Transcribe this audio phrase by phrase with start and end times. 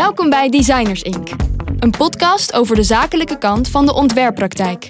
[0.00, 1.28] Welkom bij Designers Inc.,
[1.78, 4.88] een podcast over de zakelijke kant van de ontwerppraktijk.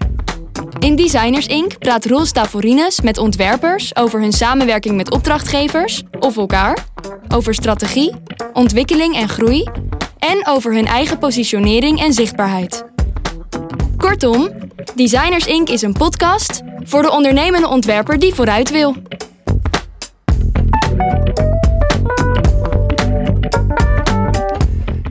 [0.78, 1.78] In Designers Inc.
[1.78, 6.86] praat Roel Stavorines met ontwerpers over hun samenwerking met opdrachtgevers of elkaar,
[7.28, 8.14] over strategie,
[8.52, 9.68] ontwikkeling en groei
[10.18, 12.84] en over hun eigen positionering en zichtbaarheid.
[13.96, 14.50] Kortom,
[14.94, 15.68] Designers Inc.
[15.68, 18.96] is een podcast voor de ondernemende ontwerper die vooruit wil.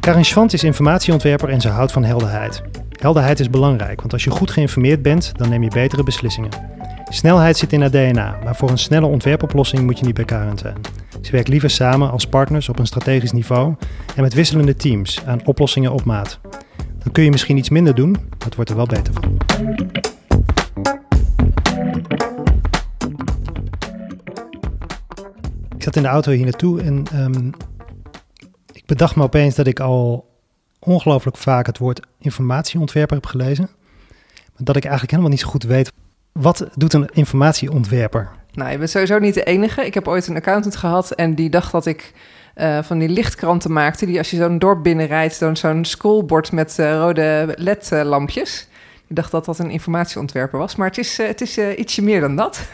[0.09, 2.61] Karin Schwant is informatieontwerper en ze houdt van helderheid.
[2.99, 6.49] Helderheid is belangrijk, want als je goed geïnformeerd bent, dan neem je betere beslissingen.
[7.09, 10.57] Snelheid zit in haar DNA, maar voor een snelle ontwerpoplossing moet je niet bij Karin
[10.57, 10.75] zijn.
[11.21, 13.75] Ze werkt liever samen als partners op een strategisch niveau
[14.15, 16.39] en met wisselende teams aan oplossingen op maat.
[17.03, 19.37] Dan kun je misschien iets minder doen, maar het wordt er wel beter van.
[25.75, 27.68] Ik zat in de auto hier naartoe en ik
[28.89, 30.29] bedacht me opeens dat ik al
[30.79, 33.69] ongelooflijk vaak het woord informatieontwerper heb gelezen.
[34.57, 35.91] Dat ik eigenlijk helemaal niet zo goed weet,
[36.31, 38.29] wat doet een informatieontwerper?
[38.53, 39.85] Nou, je bent sowieso niet de enige.
[39.85, 42.13] Ik heb ooit een accountant gehad en die dacht dat ik
[42.55, 44.05] uh, van die lichtkranten maakte.
[44.05, 48.67] Die als je zo'n dorp binnenrijdt, dan zo'n schoolbord met uh, rode LED-lampjes.
[49.07, 52.21] Ik dacht dat dat een informatieontwerper was, maar het is, uh, het is ietsje meer
[52.21, 52.69] dan dat.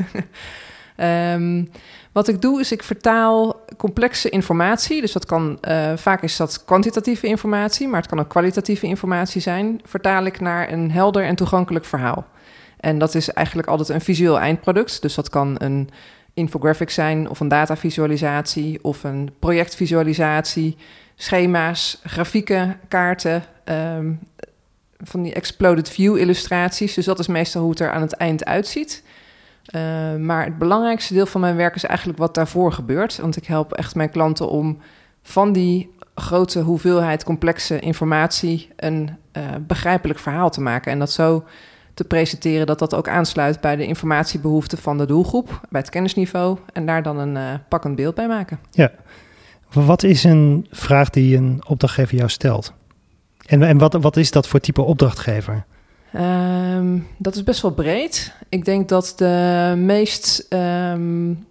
[0.98, 1.70] um,
[2.16, 5.02] wat ik doe is ik vertaal complexe informatie.
[5.02, 5.58] Dus dat kan
[5.96, 9.82] vaak is dat kwantitatieve informatie, maar het kan ook kwalitatieve informatie zijn.
[9.84, 12.26] Vertaal ik naar een helder en toegankelijk verhaal.
[12.80, 15.02] En dat is eigenlijk altijd een visueel eindproduct.
[15.02, 15.90] Dus dat kan een
[16.34, 20.78] infographic zijn of een datavisualisatie of een projectvisualisatie,
[21.16, 24.20] schema's, grafieken, kaarten, um,
[24.98, 26.94] van die exploded view illustraties.
[26.94, 29.04] Dus dat is meestal hoe het er aan het eind uitziet.
[29.76, 33.18] Uh, maar het belangrijkste deel van mijn werk is eigenlijk wat daarvoor gebeurt.
[33.18, 34.78] Want ik help echt mijn klanten om
[35.24, 40.92] van die grote hoeveelheid complexe informatie een uh, begrijpelijk verhaal te maken.
[40.92, 41.44] En dat zo
[41.94, 46.58] te presenteren dat dat ook aansluit bij de informatiebehoeften van de doelgroep, bij het kennisniveau
[46.74, 48.60] en daar dan een uh, pakkend beeld bij maken.
[48.72, 48.92] Ja.
[49.72, 52.74] Wat is een vraag die een opdrachtgever jou stelt?
[53.46, 55.66] En, en wat, wat is dat voor type opdrachtgever?
[56.20, 58.34] Um, dat is best wel breed.
[58.50, 61.46] Ik denk dat de meest um,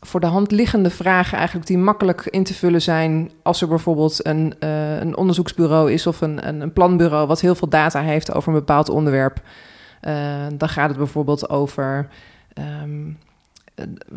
[0.00, 4.26] voor de hand liggende vragen eigenlijk die makkelijk in te vullen zijn als er bijvoorbeeld
[4.26, 8.34] een, uh, een onderzoeksbureau is of een, een, een, planbureau wat heel veel data heeft
[8.34, 9.40] over een bepaald onderwerp.
[10.02, 12.08] Uh, dan gaat het bijvoorbeeld over
[12.82, 13.18] um,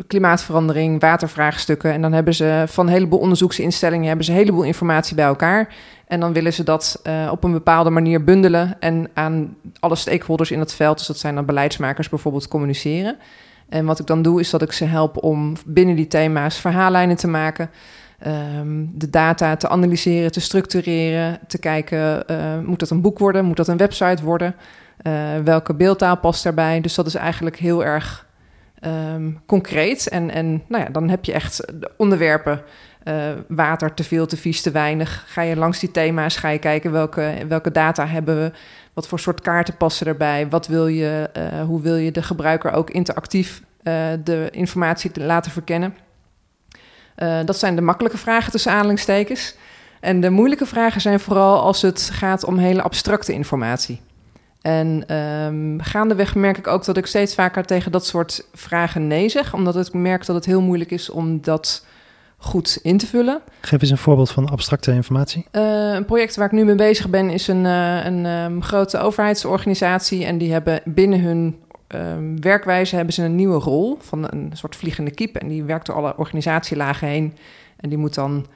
[0.06, 1.92] klimaatverandering, watervraagstukken.
[1.92, 5.74] En dan hebben ze van een heleboel onderzoeksinstellingen hebben ze een heleboel informatie bij elkaar.
[6.06, 10.50] En dan willen ze dat uh, op een bepaalde manier bundelen en aan alle stakeholders
[10.50, 13.16] in het veld, dus dat zijn dan beleidsmakers bijvoorbeeld, communiceren.
[13.68, 17.16] En wat ik dan doe, is dat ik ze help om binnen die thema's verhaallijnen
[17.16, 17.70] te maken.
[18.26, 23.44] Um, de data te analyseren, te structureren, te kijken, uh, moet dat een boek worden,
[23.44, 24.54] moet dat een website worden?
[25.02, 25.12] Uh,
[25.44, 26.80] welke beeldtaal past daarbij?
[26.80, 28.23] Dus dat is eigenlijk heel erg
[28.86, 30.08] um, concreet.
[30.08, 32.62] En, en nou ja, dan heb je echt onderwerpen.
[33.04, 35.24] Uh, water, te veel, te vies, te weinig.
[35.26, 38.52] Ga je langs die thema's, ga je kijken welke, welke data hebben we,
[38.92, 42.72] wat voor soort kaarten passen erbij, wat wil je, uh, hoe wil je de gebruiker
[42.72, 43.94] ook interactief uh,
[44.24, 45.94] de informatie laten verkennen.
[47.44, 49.56] dat zijn de makkelijke vragen tussen aanhalingstekens.
[50.00, 54.00] En de moeilijke vragen zijn vooral als het gaat om hele abstracte informatie.
[54.64, 59.28] En um, gaandeweg merk ik ook dat ik steeds vaker tegen dat soort vragen nee
[59.28, 61.86] zeg, omdat ik merk dat het heel moeilijk is om dat
[62.36, 63.40] goed in te vullen.
[63.60, 65.46] Geef eens een voorbeeld van abstracte informatie.
[65.52, 68.98] Uh, een project waar ik nu mee bezig ben is een, uh, een um, grote
[68.98, 71.56] overheidsorganisatie en die hebben binnen hun
[71.88, 75.86] um, werkwijze hebben ze een nieuwe rol van een soort vliegende kip en die werkt
[75.86, 77.36] door alle organisatielagen heen
[77.76, 78.46] en die moet dan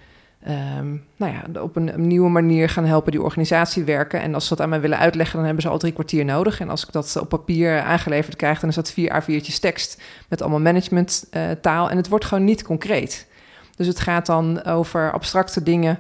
[0.47, 4.21] um, nou ja, op een, nieuwe manier gaan helpen die organisatie werken.
[4.21, 6.61] En als ze dat aan mij willen uitleggen, dan hebben ze al drie kwartier nodig.
[6.61, 10.41] En als ik dat op papier aangeleverd krijg, dan is dat vier A4'tjes tekst met
[10.43, 11.85] allemaal managementtaal.
[11.85, 13.27] Uh, en het wordt gewoon niet concreet.
[13.77, 15.99] Dus het gaat dan over abstracte dingen.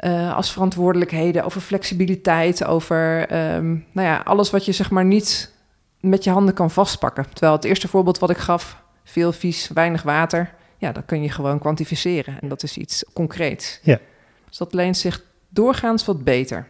[0.00, 3.20] Uh, als verantwoordelijkheden, over flexibiliteit, over
[3.54, 5.52] um, nou ja, alles wat je zeg maar niet
[6.00, 7.26] met je handen kan vastpakken.
[7.32, 10.54] Terwijl het eerste voorbeeld wat ik gaf, veel vies, weinig water
[10.84, 12.40] ja, dat kun je gewoon kwantificeren.
[12.40, 13.80] En dat is iets concreets.
[13.82, 14.00] Ja.
[14.48, 16.68] Dus dat leent zich doorgaans wat beter.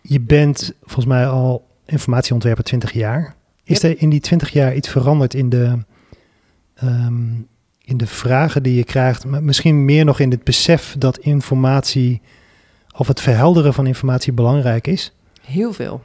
[0.00, 3.34] Je bent volgens mij al informatieontwerper 20 jaar.
[3.64, 3.92] Is yep.
[3.92, 5.78] er in die 20 jaar iets veranderd in de,
[6.82, 7.48] um,
[7.80, 9.24] in de vragen die je krijgt?
[9.24, 12.22] Maar misschien meer nog in het besef dat informatie
[12.96, 15.14] of het verhelderen van informatie belangrijk is?
[15.42, 16.02] Heel veel.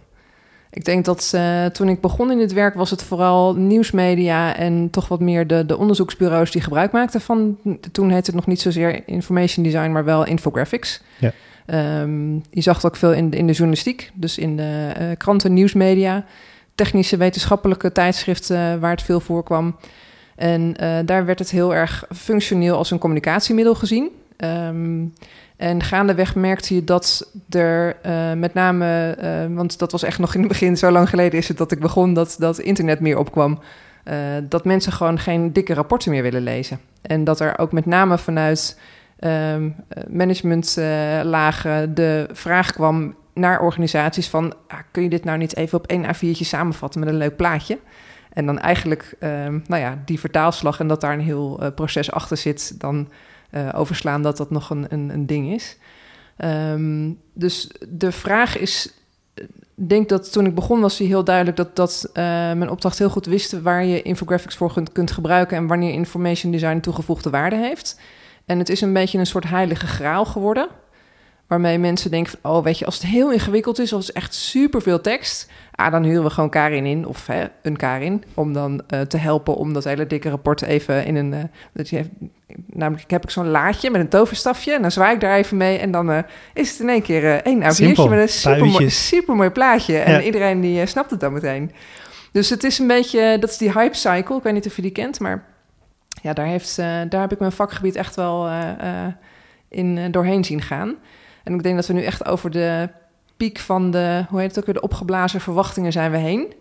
[0.72, 4.90] Ik denk dat uh, toen ik begon in dit werk was het vooral nieuwsmedia en
[4.90, 7.58] toch wat meer de, de onderzoeksbureaus die gebruik maakten van.
[7.92, 11.02] Toen heette het nog niet zozeer information design, maar wel infographics.
[11.18, 11.32] Ja.
[12.02, 15.06] Um, je zag het ook veel in de, in de journalistiek, dus in de uh,
[15.18, 16.26] kranten, nieuwsmedia,
[16.76, 19.76] technische wetenschappelijke tijdschriften waar het veel voorkwam.
[20.36, 24.10] En uh, daar werd het heel erg functioneel als een communicatiemiddel gezien.
[24.38, 25.14] Um,
[25.60, 30.34] en gaandeweg merkte je dat er uh, met name, uh, want dat was echt nog
[30.34, 33.18] in het begin, zo lang geleden is het dat ik begon, dat, dat internet meer
[33.18, 33.60] opkwam.
[34.06, 36.80] Uh, dat mensen gewoon geen dikke rapporten meer willen lezen.
[37.02, 38.80] En dat er ook met name vanuit
[39.20, 39.76] um,
[40.10, 44.54] managementlagen de vraag kwam naar organisaties van...
[44.68, 47.80] Ah, kun je dit nou niet even op één A4'tje samenvatten met een leuk plaatje?
[48.34, 52.38] En dan eigenlijk, um, nou ja, die vertaalslag en dat daar een heel proces achter
[52.38, 52.80] zit...
[52.80, 53.08] dan
[53.52, 55.78] uh, overslaan dat dat nog een, een, een ding is.
[56.46, 58.94] Um, dus de vraag is,
[59.76, 62.98] ik denk dat toen ik begon was hij heel duidelijk dat, dat uh, mijn opdracht
[62.98, 67.30] heel goed wist waar je infographics voor kunt, kunt gebruiken en wanneer information design toegevoegde
[67.30, 68.00] waarde heeft.
[68.46, 70.68] En het is een beetje een soort heilige graal geworden.
[71.50, 74.16] Waarmee mensen denken van, oh weet je, als het heel ingewikkeld is, of het is
[74.16, 78.54] echt superveel tekst, ah, dan huren we gewoon Karin in, of hè, een Karin, om
[78.54, 81.34] dan uh, te helpen om dat hele dikke rapport even in een...
[81.34, 81.40] Uh,
[81.74, 82.06] dat je
[82.66, 85.58] namelijk, ik heb ik zo'n laadje met een toverstafje en dan zwaai ik daar even
[85.58, 86.20] mee en dan uh,
[86.54, 89.98] is het in één keer één A4'tje met een supermooi, supermooi plaatje.
[89.98, 91.72] En iedereen die snapt het dan meteen.
[92.32, 94.82] Dus het is een beetje, dat is die hype cycle, ik weet niet of je
[94.82, 95.46] die kent, maar
[96.22, 98.50] ja, daar, heeft, daar heb ik mijn vakgebied echt wel
[99.70, 100.96] in doorheen zien gaan.
[101.50, 102.90] En ik denk dat we nu echt over de
[103.38, 106.54] piek van de, hoe heet het ook weer, de opgeblazen verwachtingen zijn we heen.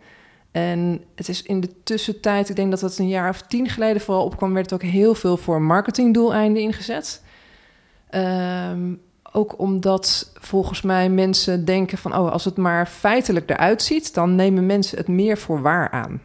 [0.50, 4.02] En het is in de tussentijd, ik denk dat het een jaar of tien geleden
[4.02, 7.22] vooral opkwam, werd het ook heel veel voor marketingdoeleinden ingezet.
[8.10, 9.00] Um,
[9.32, 14.34] ook omdat volgens mij mensen denken van, oh, als het maar feitelijk eruit ziet, dan
[14.34, 16.22] nemen mensen het meer voor waar aan.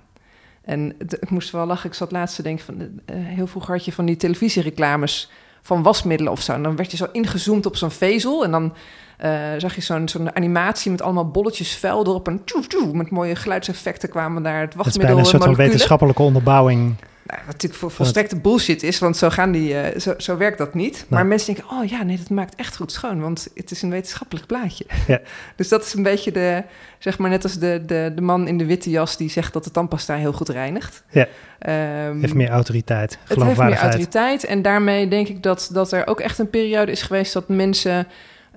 [0.62, 3.86] En ik moest wel lachen, ik zat laatst te denken van, uh, heel vroeger had
[3.86, 5.32] je van die televisiereclames
[5.64, 6.54] van wasmiddelen of zo.
[6.54, 8.74] En dan werd je zo ingezoomd op zo'n vezel en dan
[9.24, 13.10] uh, zag je zo'n zo'n animatie met allemaal bolletjes vuil erop en tjoe, tjoe, met
[13.10, 15.18] mooie geluidseffecten kwamen daar het wasmiddel.
[15.18, 16.96] Het is bijna een soort van wetenschappelijke onderbouwing.
[17.26, 20.58] Nou, wat natuurlijk voor volstrekte bullshit is, want zo, gaan die, uh, zo, zo werkt
[20.58, 21.06] dat niet.
[21.10, 23.90] Maar mensen denken, oh ja, nee, dat maakt echt goed schoon, want het is een
[23.90, 24.86] wetenschappelijk plaatje.
[25.08, 25.22] Ja.
[25.56, 26.64] dus dat is een beetje de,
[27.00, 29.64] zeg maar net als de, de, de man in de witte jas die zegt dat
[29.64, 31.04] de tandpasta heel goed reinigt.
[31.10, 31.28] Ja,
[32.08, 36.08] um, heeft meer autoriteit, Het heeft meer autoriteit en daarmee denk ik dat, dat er
[36.08, 38.08] ook echt een periode is geweest dat mensen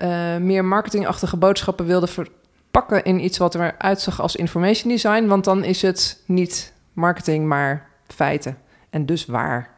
[0.02, 5.26] uh, meer marketingachtige boodschappen wilden verpakken in iets wat er uitzag als information design.
[5.26, 8.56] Want dan is het niet marketing, maar feiten.
[8.90, 9.70] En dus waar.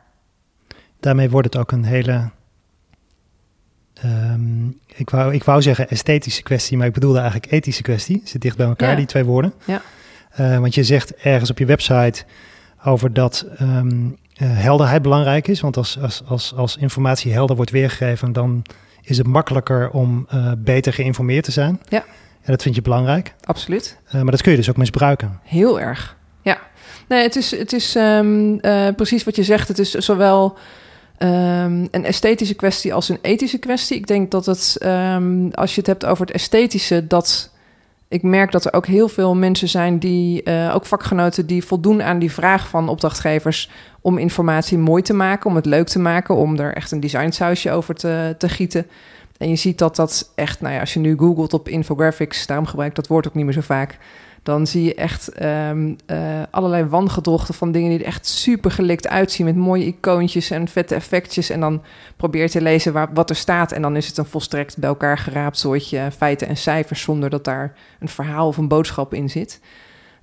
[1.01, 2.31] Daarmee wordt het ook een hele.
[4.05, 8.21] Um, ik, wou, ik wou zeggen esthetische kwestie, maar ik bedoelde eigenlijk ethische kwestie.
[8.25, 8.97] Zit dicht bij elkaar, ja.
[8.97, 9.53] die twee woorden.
[9.65, 9.83] Ja.
[10.41, 12.25] Uh, want je zegt ergens op je website
[12.85, 15.61] over dat um, uh, helderheid belangrijk is.
[15.61, 18.63] Want als, als, als, als informatie helder wordt weergegeven, dan
[19.03, 21.81] is het makkelijker om uh, beter geïnformeerd te zijn.
[21.89, 22.05] Ja.
[22.43, 23.35] En dat vind je belangrijk.
[23.45, 23.99] Absoluut.
[24.13, 25.41] Maar dat kun je dus ook misbruiken.
[25.43, 26.17] Heel erg.
[26.49, 26.59] Ja.
[27.09, 29.69] Nee, het is, het is um, uh, precies wat je zegt.
[29.69, 30.57] Het is zowel
[31.19, 33.97] um, een esthetische kwestie als een ethische kwestie.
[33.97, 37.51] Ik denk dat het, um, als je het hebt over het esthetische, dat
[38.09, 42.03] ik merk dat er ook heel veel mensen zijn die, uh, ook vakgenoten, die voldoen
[42.03, 46.35] aan die vraag van opdrachtgevers om informatie mooi te maken, om het leuk te maken,
[46.35, 48.87] om er echt een designsausje over te, te gieten.
[49.39, 52.67] En je ziet dat dat echt, nou ja, als je nu googelt op infographics, daarom
[52.67, 53.99] gebruik ik dat woord ook niet meer zo vaak,
[54.49, 56.19] dan zie je echt um, uh,
[56.51, 60.95] allerlei wangedrochten van dingen die er echt super gelikt uitzien met mooie icoontjes en vette
[60.95, 61.51] effectjes.
[61.51, 61.83] En dan
[62.17, 64.89] probeer je te lezen waar, wat er staat en dan is het een volstrekt bij
[64.89, 69.31] elkaar geraapt soortje feiten en cijfers zonder dat daar een verhaal of een boodschap in
[69.31, 69.61] zit.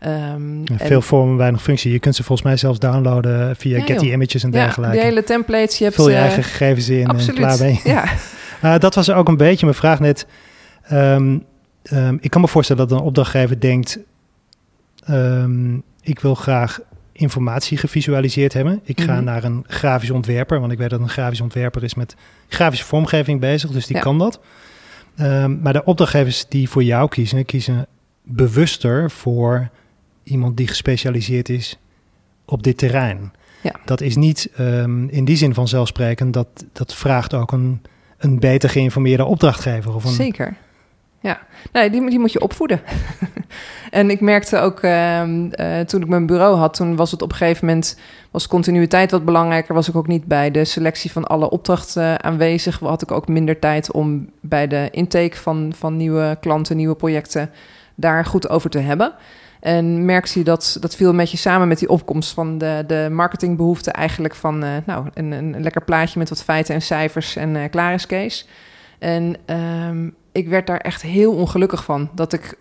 [0.05, 1.91] Um, ja, veel en, vormen, weinig functie.
[1.91, 4.95] Je kunt ze volgens mij zelfs downloaden via ja, Getty Images en dergelijke.
[4.95, 5.77] Ja, de hele templates.
[5.77, 7.79] Je hebt, Vul je eigen gegevens in absoluut, en klaar ben je.
[7.83, 8.03] Ja.
[8.63, 10.27] uh, dat was ook een beetje mijn vraag net.
[10.91, 11.43] Um,
[11.93, 13.99] um, ik kan me voorstellen dat een opdrachtgever denkt...
[15.09, 16.79] Um, ik wil graag
[17.11, 18.79] informatie gevisualiseerd hebben.
[18.83, 19.25] Ik ga mm -hmm.
[19.25, 22.15] naar een grafisch ontwerper, want ik weet dat een grafisch ontwerper is met
[22.47, 24.01] grafische vormgeving bezig, dus die ja.
[24.01, 24.39] kan dat.
[25.19, 27.87] Um, maar de opdrachtgevers die voor jou kiezen, kiezen
[28.23, 29.69] bewuster voor
[30.23, 31.79] iemand die gespecialiseerd is
[32.45, 33.33] op dit terrein.
[33.63, 33.75] Ja.
[33.85, 37.81] Dat is niet um, in die zin vanzelfsprekend, dat, dat vraagt ook een,
[38.17, 39.95] een beter geïnformeerde opdrachtgever.
[39.95, 40.55] Of een, Zeker.
[41.25, 41.39] Ja,
[41.71, 42.81] nee, die, die moet je opvoeden.
[43.91, 47.31] en ik merkte ook uh, uh, toen ik mijn bureau had, toen was het op
[47.31, 47.99] een gegeven moment
[48.31, 49.75] was continuïteit wat belangrijker.
[49.75, 52.79] Was ik ook niet bij de selectie van alle opdrachten aanwezig.
[52.79, 57.49] Had ik ook minder tijd om bij de intake van, van nieuwe klanten, nieuwe projecten
[57.95, 59.13] daar goed over te hebben.
[59.59, 63.07] En merkte je dat, dat viel met je samen met die opkomst van de, de
[63.11, 67.55] marketingbehoefte eigenlijk van uh, nou, een, een lekker plaatje met wat feiten en cijfers en
[67.55, 68.47] uh, klaar is Kees.
[69.05, 69.35] En
[69.87, 72.09] um, ik werd daar echt heel ongelukkig van.
[72.13, 72.57] Dat ik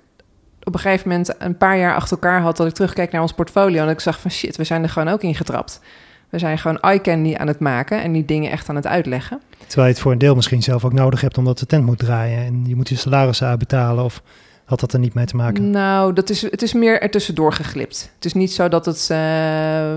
[0.62, 3.32] op een gegeven moment een paar jaar achter elkaar had dat ik terugkeek naar ons
[3.32, 5.80] portfolio en ik zag van shit, we zijn er gewoon ook in getrapt.
[6.28, 9.40] We zijn gewoon eye candy aan het maken en die dingen echt aan het uitleggen.
[9.66, 11.98] Terwijl je het voor een deel misschien zelf ook nodig hebt omdat de tent moet
[11.98, 14.22] draaien en je moet je salarissen uitbetalen of
[14.64, 15.70] had dat er niet mee te maken?
[15.70, 18.10] Nou, dat is, het is meer ertussendoor geglipt.
[18.14, 19.08] Het is niet zo dat het...
[19.12, 19.18] Uh,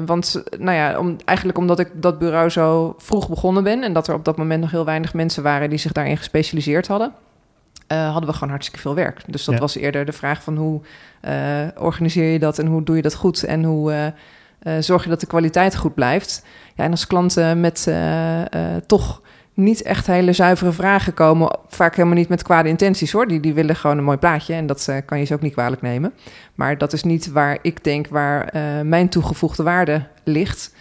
[0.05, 3.83] want nou ja, om, eigenlijk omdat ik dat bureau zo vroeg begonnen ben...
[3.83, 5.69] en dat er op dat moment nog heel weinig mensen waren...
[5.69, 7.13] die zich daarin gespecialiseerd hadden...
[7.91, 9.21] Uh, hadden we gewoon hartstikke veel werk.
[9.27, 10.81] Dus dat was eerder de vraag van hoe
[11.21, 11.31] uh,
[11.77, 12.59] organiseer je dat...
[12.59, 14.13] en hoe doe je dat goed en hoe
[14.79, 16.45] zorg je dat de kwaliteit goed blijft.
[16.75, 17.91] Ja, en als klanten met
[18.85, 19.21] toch
[19.57, 21.57] niet echt hele zuivere vragen komen.
[21.67, 23.27] Vaak helemaal niet met kwade intenties hoor.
[23.27, 25.53] Die, die willen gewoon een mooi plaatje en dat uh, kan je ze ook niet
[25.53, 26.13] kwalijk nemen.
[26.55, 30.75] Maar dat is niet waar ik denk waar uh, mijn toegevoegde waarde ligt.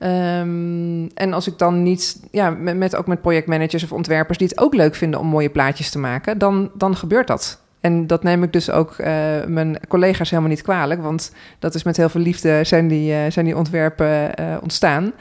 [0.00, 4.60] Um, en als ik dan niet, ja, met, ook met projectmanagers of ontwerpers die het
[4.60, 7.62] ook leuk vinden om mooie plaatjes te maken, dan, dan gebeurt dat.
[7.80, 9.06] En dat neem ik dus ook uh,
[9.46, 13.44] mijn collega's helemaal niet kwalijk, want dat is met heel veel liefde zijn die, zijn
[13.44, 15.12] die ontwerpen ontstaan.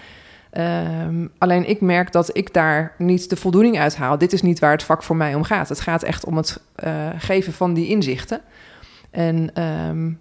[0.58, 4.18] Um, alleen ik merk dat ik daar niet de voldoening uit haal.
[4.18, 5.70] Dit is niet waar het vak voor mij om gaat.
[5.70, 8.42] Het gaat echt om het uh, geven van die inzichten.
[9.12, 10.20] En um,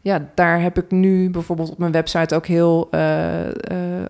[0.00, 3.50] ja, daar heb ik nu bijvoorbeeld op mijn website ook heel uh, uh,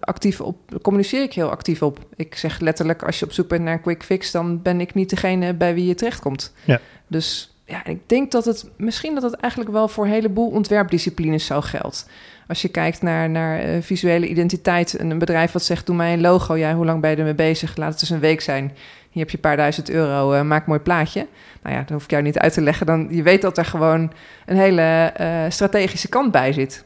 [0.01, 0.57] actief op.
[0.83, 1.99] Communiceer ik heel actief op.
[2.17, 4.95] Ik zeg letterlijk: als je op zoek bent naar een quick fix, dan ben ik
[4.95, 6.53] niet degene bij wie je terechtkomt.
[6.65, 6.81] Ja.
[7.07, 11.47] Dus ja, ik denk dat het misschien dat het eigenlijk wel voor een heleboel ontwerpdisciplines
[11.47, 12.09] zo geldt.
[12.49, 16.21] Als je kijkt naar, naar uh, visuele identiteit, een bedrijf wat zegt: Doe mij een
[16.21, 16.57] logo.
[16.57, 17.77] Ja, hoe lang ben je ermee bezig?
[17.77, 18.73] Laat het dus een week zijn.
[19.11, 21.27] Hier heb je een paar duizend euro, uh, maak een mooi plaatje.
[21.63, 22.87] Nou ja, dat hoef ik jou niet uit te leggen.
[22.87, 24.13] Dan, je weet dat er gewoon
[24.47, 26.85] een hele uh, strategische kant bij zit.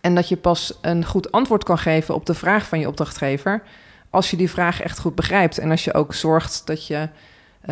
[0.00, 3.62] En dat je pas een goed antwoord kan geven op de vraag van je opdrachtgever.
[4.10, 5.58] als je die vraag echt goed begrijpt.
[5.58, 7.08] En als je ook zorgt dat je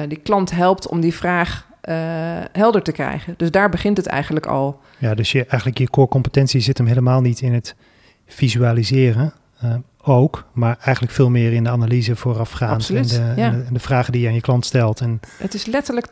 [0.09, 1.95] die klant helpt om die vraag uh,
[2.52, 3.35] helder te krijgen.
[3.37, 4.81] Dus daar begint het eigenlijk al.
[4.99, 7.75] Ja, dus je, eigenlijk je core competentie zit hem helemaal niet in het
[8.26, 9.33] visualiseren.
[9.64, 12.73] Uh, ook, maar eigenlijk veel meer in de analyse voorafgaand.
[12.73, 13.47] Absoluut, en de, ja.
[13.47, 15.00] en, de, en de vragen die je aan je klant stelt.
[15.00, 15.21] En...
[15.38, 16.11] Het is letterlijk 80%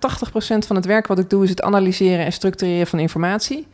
[0.67, 3.67] van het werk wat ik doe, is het analyseren en structureren van informatie.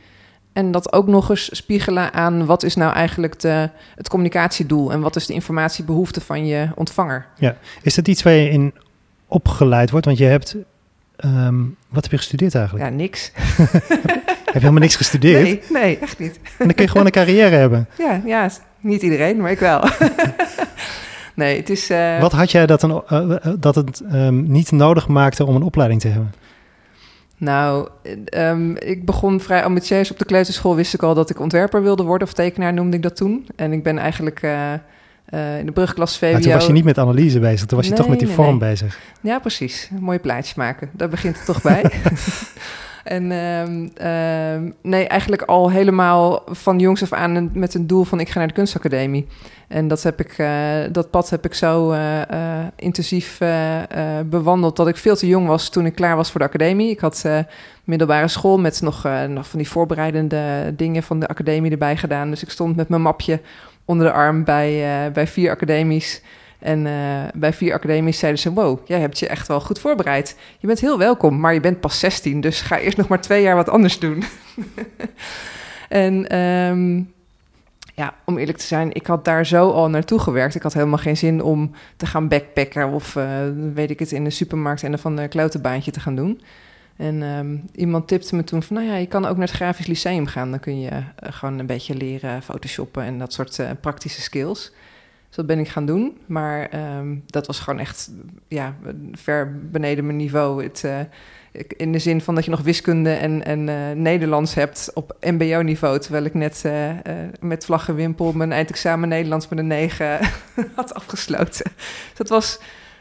[0.53, 5.01] En dat ook nog eens spiegelen aan wat is nou eigenlijk de, het communicatiedoel en
[5.01, 7.27] wat is de informatiebehoefte van je ontvanger.
[7.39, 8.75] Ja, is dat iets waar je in
[9.27, 10.07] opgeleid wordt?
[10.07, 10.57] Want je hebt
[11.25, 12.89] Um, wat heb je gestudeerd eigenlijk?
[12.89, 13.33] Ja, niks.
[14.45, 15.43] heb je helemaal niks gestudeerd?
[15.43, 16.41] Nee, nee, echt niet.
[16.43, 17.89] En dan kun je gewoon een carrière hebben.
[17.99, 19.81] Ja, ja niet iedereen, maar ik wel.
[21.35, 21.91] nee, het is...
[21.91, 22.21] Uh...
[22.21, 26.01] Wat had jij dat, een, uh, dat het um, niet nodig maakte om een opleiding
[26.01, 26.35] te hebben?
[27.37, 27.89] Nou,
[28.37, 30.77] um, ik begon vrij ambitieus op de kleuterschool.
[30.77, 33.47] Wist ik al dat ik ontwerper wilde worden, of tekenaar noemde ik dat toen.
[33.57, 34.43] En ik ben eigenlijk...
[34.43, 34.73] Uh,
[35.35, 36.33] uh, in de brugklas VWO.
[36.33, 38.37] Maar toen was je niet met analyse bezig, toen was je toch met die nee,
[38.37, 38.69] vorm nee.
[38.69, 38.99] bezig.
[39.21, 39.89] Ja, precies.
[39.97, 41.91] Een mooie plaatjes maken, daar begint het toch bij.
[43.05, 48.21] en um, um, nee, eigenlijk al helemaal van jongs af aan met een doel van
[48.21, 49.27] ik ga naar de kunstacademie.
[49.69, 50.49] En dat, heb ik, uh,
[50.93, 52.21] dat pad heb ik zo uh,
[52.77, 53.39] intensief
[54.25, 56.91] bewandeld dat ik veel te jong was toen ik klaar was voor de academie.
[56.91, 57.25] Ik had
[57.85, 62.31] middelbare school met nog, nog van die voorbereidende dingen van de academie erbij gedaan.
[62.31, 63.41] Dus ik stond met mijn mapje
[63.91, 66.23] onder de arm bij, uh, bij vier academies.
[66.59, 70.37] En uh, bij vier academies zeiden ze: Wow, jij hebt je echt wel goed voorbereid.
[70.59, 73.43] Je bent heel welkom, maar je bent pas 16, dus ga eerst nog maar twee
[73.43, 74.25] jaar wat anders doen.
[75.89, 77.13] en um,
[77.95, 80.55] ja, om eerlijk te zijn, ik had daar zo al naartoe gewerkt.
[80.55, 83.25] Ik had helemaal geen zin om te gaan backpacken of uh,
[83.75, 86.41] weet ik het in de supermarkt en van een klautenbaantje te gaan doen.
[87.01, 89.87] En um, iemand tipte me toen van, nou ja, je kan ook naar het grafisch
[89.87, 90.51] lyceum gaan.
[90.51, 94.73] Dan kun je uh, gewoon een beetje leren photoshoppen en dat soort uh, praktische skills.
[95.27, 96.19] Dus dat ben ik gaan doen.
[96.27, 98.11] Maar um, dat was gewoon echt
[98.49, 98.75] ja,
[99.13, 100.63] ver beneden mijn niveau.
[100.63, 100.99] Het, uh,
[101.77, 103.65] in de zin van dat je nog wiskunde en, en
[104.03, 105.99] Nederlands hebt op mbo-niveau.
[105.99, 106.65] Terwijl ik net
[107.41, 110.19] met vlaggenwimpel mijn eindexamen Nederlands met een 9
[110.75, 111.73] had afgesloten.
[112.15, 112.61] Dat was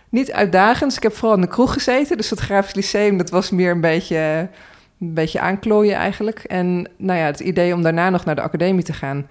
[0.10, 0.96] niet uitdagend.
[0.96, 2.18] Ik heb vooral in de kroeg gezeten.
[2.18, 4.50] Dus dat grafisch lyceum, dat was meer een beetje,
[5.00, 6.40] een beetje aanklooien eigenlijk.
[6.40, 9.28] En nou ja, het idee om daarna nog naar de academie te gaan.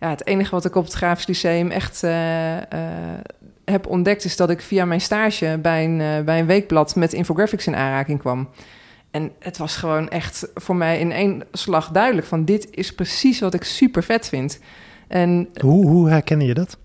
[0.00, 2.60] Ja, het enige wat ik op het grafisch lyceum echt uh, uh,
[3.64, 4.24] heb ontdekt...
[4.24, 7.74] is dat ik via mijn stage bij een, uh, bij een weekblad met infographics in
[7.74, 8.48] aanraking kwam.
[9.10, 12.44] En het was gewoon echt voor mij in één slag duidelijk van...
[12.44, 14.58] dit is precies wat ik super vet vind.
[15.08, 16.78] En, hoe, hoe herken je dat?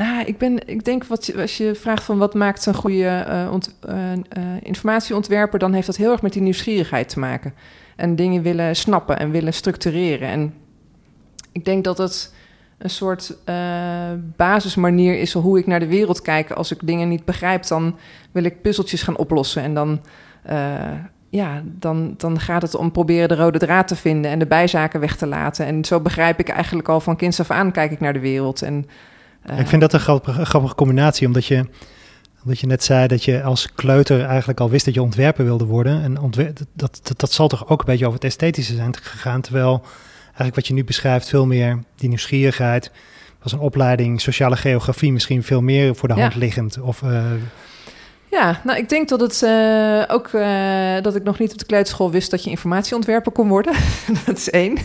[0.00, 3.52] Nou, ik, ben, ik denk wat als je vraagt van wat maakt een goede uh,
[3.52, 3.94] ont, uh,
[4.62, 7.54] informatieontwerper, dan heeft dat heel erg met die nieuwsgierigheid te maken.
[7.96, 10.28] En dingen willen snappen en willen structureren.
[10.28, 10.54] En
[11.52, 12.34] ik denk dat het
[12.78, 13.36] een soort
[14.36, 16.50] basismanier is hoe ik naar de wereld kijk.
[16.50, 17.96] Als ik dingen niet begrijp, dan
[18.32, 19.62] wil ik puzzeltjes gaan oplossen.
[19.62, 20.00] En dan,
[21.28, 25.00] ja, dan, dan gaat het om proberen de rode draad te vinden en de bijzaken
[25.00, 25.66] weg te laten.
[25.66, 28.62] En zo begrijp ik eigenlijk al van kinds af aan kijk ik naar de wereld.
[28.62, 28.86] En
[29.58, 31.64] ik vind dat een grappige, grappige, combinatie, omdat je,
[32.42, 35.64] omdat je net zei dat je als kleuter eigenlijk al wist dat je ontwerper wilde
[35.64, 36.02] worden.
[36.02, 39.40] En ontwer dat, dat, dat zal toch ook een beetje over het esthetische zijn gegaan.
[39.40, 39.82] Terwijl
[40.26, 42.90] eigenlijk wat je nu beschrijft veel meer die nieuwsgierigheid
[43.42, 46.80] was een opleiding sociale geografie misschien veel meer voor de hand liggend.
[46.80, 47.24] Of, uh...
[48.30, 51.64] Ja, nou ik denk dat het uh, ook uh, dat ik nog niet op de
[51.64, 53.74] kleuterschool wist dat je informatieontwerper kon worden.
[54.26, 54.78] dat is één.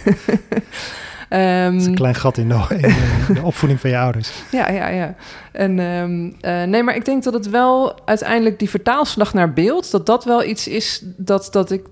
[1.30, 4.32] Um, is een klein gat in de, in de, opvoeding van je ouders.
[4.52, 5.16] Ja, ja, ja.
[5.52, 9.92] En, um, uh, nee, maar ik denk dat het wel uiteindelijk die vertaalslag naar beeld,
[9.92, 11.86] dat dat wel iets is dat, dat ik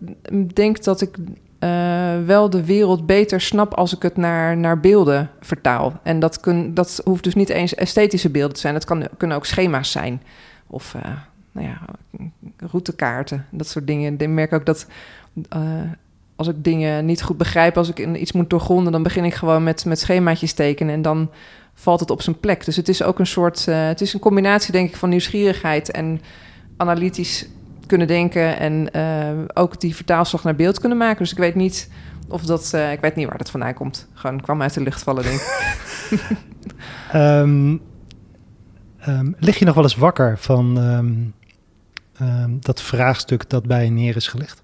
[0.53, 1.17] denk dat ik
[1.63, 5.99] uh, wel de wereld beter snap als ik het naar, naar beelden vertaal.
[6.03, 8.73] En dat, kun, dat hoeft dus niet eens esthetische beelden te zijn.
[8.73, 10.21] Dat kan, kunnen ook schema's zijn.
[10.67, 11.01] Of uh,
[11.51, 11.81] nou ja,
[12.71, 14.15] routekaarten, dat soort dingen.
[14.17, 14.87] Ik merk ook dat
[16.35, 19.63] als ik dingen niet goed begrijp, als ik iets moet doorgronden, dan begin ik gewoon
[19.63, 21.29] met, met schemaatjes tekenen en dan
[21.73, 22.65] valt het op zijn plek.
[22.65, 25.91] Dus het is ook een soort, uh, het is een combinatie denk ik van nieuwsgierigheid
[25.91, 26.21] en
[26.77, 27.47] analytisch
[27.87, 31.17] kunnen denken en uh, ook die vertaalslag naar beeld kunnen maken.
[31.17, 31.89] Dus ik weet niet
[32.27, 34.07] of dat, uh, ik weet niet waar dat vandaan komt.
[34.13, 36.37] Gewoon kwam uit de lucht vallen denk ik.
[37.13, 37.71] um,
[39.07, 41.33] um, lig je nog wel eens wakker van um,
[42.59, 44.63] dat vraagstuk dat bij je neer is gelegd?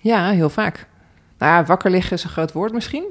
[0.00, 0.88] Ja, heel vaak.
[1.40, 3.04] Nou, wakker liggen is een groot woord misschien.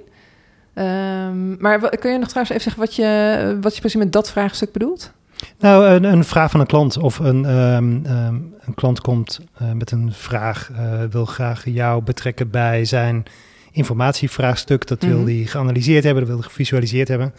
[0.73, 4.31] Um, maar kun je nog trouwens even zeggen wat je, wat je precies met dat
[4.31, 5.13] vraagstuk bedoelt?
[5.59, 9.71] Nou, een, een vraag van een klant of een, um, um, een klant komt uh,
[9.71, 13.23] met een vraag, uh, wil graag jou betrekken bij zijn
[13.71, 14.87] informatievraagstuk.
[14.87, 15.35] Dat wil mm -hmm.
[15.35, 17.33] hij geanalyseerd hebben, dat wil hij gevisualiseerd hebben.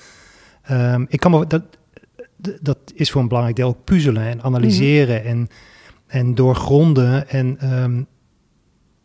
[1.09, 1.63] ik kan me, dat,
[2.61, 5.31] dat is voor een belangrijk deel ook puzzelen en analyseren mm -hmm.
[5.31, 5.49] en,
[6.07, 7.29] en doorgronden.
[7.29, 7.57] En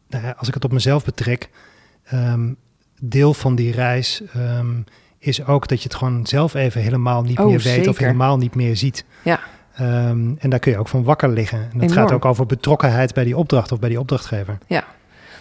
[0.09, 1.49] nou ja, als ik het op mezelf betrek,
[2.13, 2.57] um,
[2.99, 4.83] deel van die reis um,
[5.19, 7.89] is ook dat je het gewoon zelf even helemaal niet oh, meer weet zeker.
[7.89, 9.05] of helemaal niet meer ziet.
[9.23, 9.39] Ja.
[9.81, 11.59] Um, en daar kun je ook van wakker liggen.
[11.59, 11.99] En dat Enorm.
[11.99, 14.57] gaat ook over betrokkenheid bij die opdracht of bij die opdrachtgever.
[14.67, 14.83] Ja.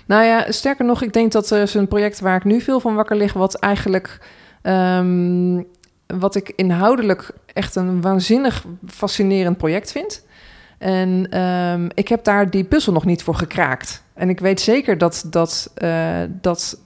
[0.06, 2.80] Nou ja, sterker nog, ik denk dat er is een project waar ik nu veel
[2.80, 4.18] van wakker lig, wat eigenlijk
[4.62, 5.66] um,
[6.06, 10.24] wat ik inhoudelijk echt een waanzinnig fascinerend project vind.
[10.78, 14.04] En um, ik heb daar die puzzel nog niet voor gekraakt.
[14.14, 16.80] En ik weet zeker dat, dat, uh, dat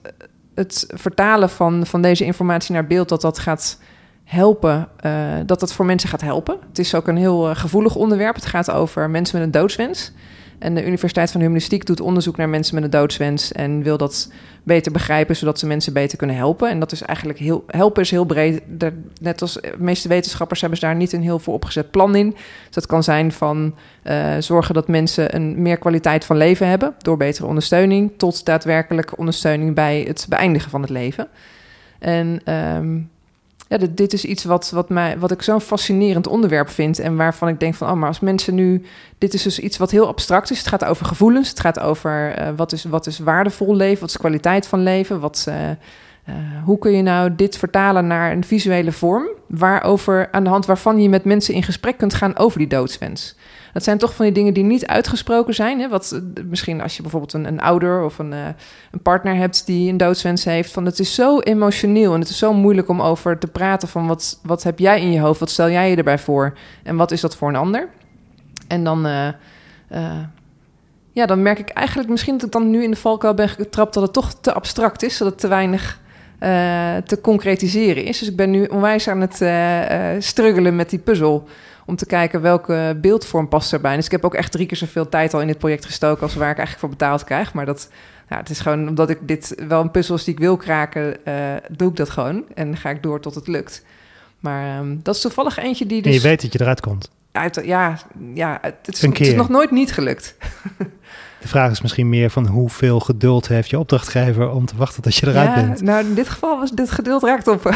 [0.55, 3.79] het vertalen van, van deze informatie naar beeld, dat dat gaat
[4.23, 6.57] helpen, uh, dat dat voor mensen gaat helpen.
[6.67, 8.35] Het is ook een heel uh, gevoelig onderwerp.
[8.35, 10.11] Het gaat over mensen met een doodswens.
[10.59, 14.31] En de Universiteit van Humanistiek doet onderzoek naar mensen met een doodswens en wil dat
[14.63, 16.69] beter begrijpen, zodat ze mensen beter kunnen helpen.
[16.69, 18.61] En dat is eigenlijk heel, helpen is heel breed.
[19.21, 22.29] Net als de meeste wetenschappers hebben ze daar niet een heel vooropgezet plan in.
[22.65, 26.95] Dus dat kan zijn van uh, zorgen dat mensen een meer kwaliteit van leven hebben
[26.97, 31.27] door betere ondersteuning, tot daadwerkelijk ondersteuning bij het beëindigen van het leven.
[31.99, 33.09] En um,
[33.69, 36.99] ja, dit, dit, is iets wat, wat, mij, wat ik zo'n fascinerend onderwerp vind.
[36.99, 38.83] En waarvan ik denk van, oh, maar als mensen nu.
[39.17, 40.57] Dit is dus iets wat heel abstract is.
[40.57, 41.49] Het gaat over gevoelens.
[41.49, 45.19] Het gaat over uh, wat, is, wat is waardevol leven, wat is kwaliteit van leven.
[45.19, 49.27] Wat, uh, uh, hoe kun je nou dit vertalen naar een visuele vorm?
[49.47, 53.35] Waarover, aan de hand waarvan je met mensen in gesprek kunt gaan over die doodswens.
[53.73, 55.79] Dat zijn toch van die dingen die niet uitgesproken zijn.
[55.79, 55.87] Hè?
[55.87, 58.45] Wat, misschien als je bijvoorbeeld een, een ouder of een, uh,
[58.91, 60.71] een partner hebt die een doodswens heeft.
[60.71, 63.87] Van het is zo emotioneel en het is zo moeilijk om over te praten.
[63.87, 65.39] Van wat, wat heb jij in je hoofd?
[65.39, 66.57] Wat stel jij je erbij voor?
[66.83, 67.87] En wat is dat voor een ander?
[68.67, 69.07] En dan.
[69.07, 69.27] Uh,
[71.11, 73.93] ja, dan merk ik eigenlijk misschien dat ik dan nu in de valkuil ben getrapt
[73.93, 75.99] dat het toch te abstract is, dat het te weinig
[77.05, 78.19] te concretiseren is.
[78.19, 81.47] Dus ik ben nu onwijs aan het uh, struggelen met die puzzel
[81.89, 83.95] om te kijken welke beeldvorm past erbij.
[83.95, 86.35] Dus ik heb ook echt drie keer zoveel tijd al in dit project gestoken als
[86.35, 87.53] waar ik eigenlijk voor betaald krijg.
[87.53, 87.89] Maar dat,
[88.27, 91.17] nou, het is gewoon omdat ik dit wel een puzzel is die ik wil kraken,
[91.27, 91.33] uh,
[91.69, 92.43] doe ik dat gewoon.
[92.53, 93.83] En ga ik door tot het lukt.
[94.39, 96.11] Maar um, dat is toevallig eentje die dus...
[96.11, 97.09] En je weet dat je eruit komt.
[97.31, 97.97] Uit, ja,
[98.33, 100.35] ja het, is, het is nog nooit niet gelukt.
[101.41, 105.15] De vraag is misschien meer van hoeveel geduld heeft je opdrachtgever om te wachten tot
[105.15, 105.81] je eruit ja, bent.
[105.81, 107.63] Nou, in dit geval was dit geduld raakt op.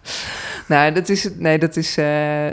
[0.68, 1.98] nou, dat is, nee, dat is.
[1.98, 2.46] Uh,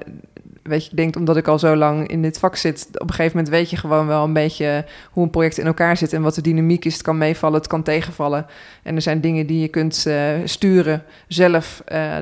[0.63, 3.15] weet je, ik denk omdat ik al zo lang in dit vak zit, op een
[3.15, 6.21] gegeven moment weet je gewoon wel een beetje hoe een project in elkaar zit en
[6.21, 6.93] wat de dynamiek is.
[6.93, 8.45] Het kan meevallen, het kan tegenvallen.
[8.83, 12.15] En er zijn dingen die je kunt uh, sturen zelf, uh,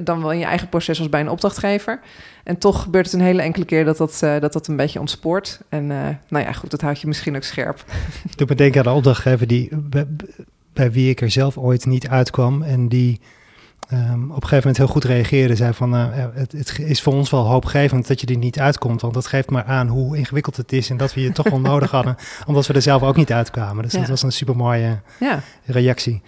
[0.00, 2.00] dan wel in je eigen proces als bij een opdrachtgever.
[2.44, 5.60] En toch gebeurt het een hele enkele keer dat dat, dat, dat een beetje ontspoort.
[5.68, 5.86] En
[6.28, 7.84] nou ja, goed, dat houdt je misschien ook scherp.
[8.36, 9.70] Doe me aan de opdrachtgever die,
[10.72, 13.20] bij wie ik er zelf ooit niet uitkwam en die
[13.92, 15.56] um, op een gegeven moment heel goed reageerde.
[15.56, 19.00] Zei van, uh, het, het, is voor ons wel hoopgevend dat je er niet uitkomt.
[19.00, 20.90] Want dat geeft maar aan hoe ingewikkeld het is.
[20.90, 22.16] En dat we je toch wel nodig hadden.
[22.46, 23.82] Omdat we er zelf ook niet uitkwamen.
[23.82, 25.40] Dus dat was een super mooie ja.
[25.64, 26.22] reactie.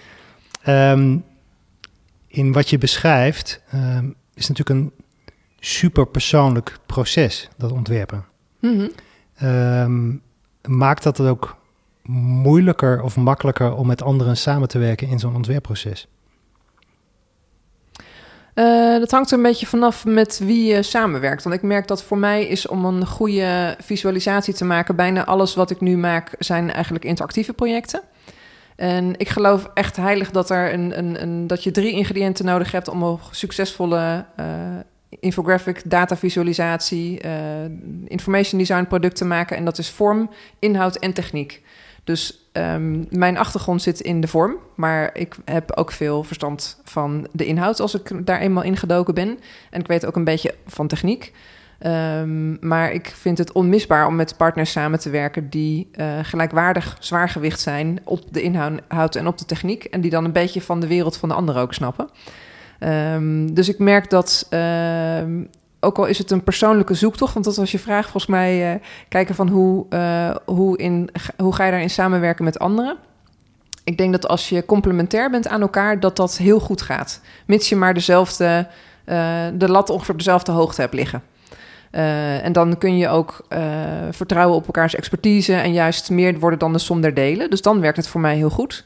[0.69, 1.25] Um,
[2.27, 4.93] in wat je beschrijft um, is natuurlijk een
[5.59, 8.25] super persoonlijk proces, dat ontwerpen.
[8.61, 8.91] Mm
[9.39, 10.21] -hmm.
[10.63, 11.57] maakt dat het ook
[12.43, 16.09] moeilijker of makkelijker om met anderen samen te werken in zo'n ontwerpproces?
[18.55, 21.43] Uh, dat hangt er een beetje vanaf met wie je samenwerkt.
[21.43, 25.55] Want ik merk dat voor mij is om een goede visualisatie te maken, bijna alles
[25.55, 28.03] wat ik nu maak zijn eigenlijk interactieve projecten.
[28.77, 32.73] En ik geloof echt heilig dat, er een, een, een dat je drie ingrediënten nodig
[32.73, 34.47] hebt om een succesvolle uh,
[35.09, 37.33] infographic, datavisualisatie, uh,
[38.07, 39.57] information design product te maken.
[39.57, 41.63] En dat is vorm, inhoud en techniek.
[42.11, 47.27] Dus um, mijn achtergrond zit in de vorm, maar ik heb ook veel verstand van
[47.33, 49.39] de inhoud als ik daar eenmaal ingedoken ben.
[49.71, 51.33] En ik weet ook een beetje van techniek.
[51.87, 56.97] Um, maar ik vind het onmisbaar om met partners samen te werken die uh, gelijkwaardig
[57.01, 59.85] zwaargewicht zijn op de inhoud en op de techniek.
[59.85, 62.11] En die dan een beetje van de wereld van de ander ook snappen.
[63.15, 64.47] Um, dus ik merk dat
[65.81, 68.81] ook al is het een persoonlijke zoektocht, want dat was je vraag volgens mij, uh,
[69.09, 72.97] kijken van hoe, uh, hoe, in, hoe ga je daarin samenwerken met anderen.
[73.85, 77.21] Ik denk dat als je complementair bent aan elkaar, dat dat heel goed gaat.
[77.47, 78.67] Mits je maar dezelfde,
[79.07, 81.23] uh, de lat ongeveer op dezelfde hoogte hebt liggen.
[81.91, 83.47] en dan kun je ook
[84.11, 87.51] vertrouwen op elkaars expertise en juist meer worden dan de som der delen.
[87.51, 88.85] Dus dan werkt het voor mij heel goed.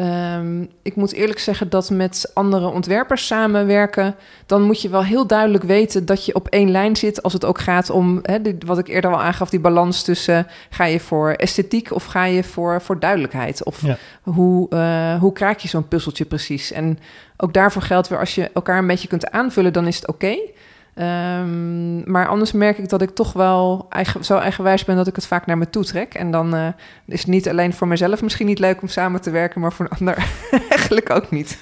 [0.00, 4.14] Um, ik moet eerlijk zeggen dat met andere ontwerpers samenwerken,
[4.46, 7.44] dan moet je wel heel duidelijk weten dat je op één lijn zit als het
[7.44, 8.22] ook gaat om,
[8.66, 12.44] wat ik eerder al aangaf, die balans tussen ga je voor esthetiek of ga je
[12.44, 13.64] voor, voor duidelijkheid?
[13.64, 13.82] Of
[14.22, 16.72] hoe, uh, hoe kraak je zo'n puzzeltje precies?
[16.72, 16.98] En
[17.36, 20.26] ook daarvoor geldt weer, als je elkaar een beetje kunt aanvullen, dan is het oké.
[20.26, 20.52] Okay.
[20.94, 25.16] Um, maar anders merk ik dat ik toch wel eigen, zo eigenwijs ben dat ik
[25.16, 26.14] het vaak naar me toe trek.
[26.14, 26.68] En dan uh,
[27.06, 29.86] is het niet alleen voor mezelf misschien niet leuk om samen te werken, maar voor
[29.90, 30.16] een ander
[30.70, 31.58] eigenlijk ook niet.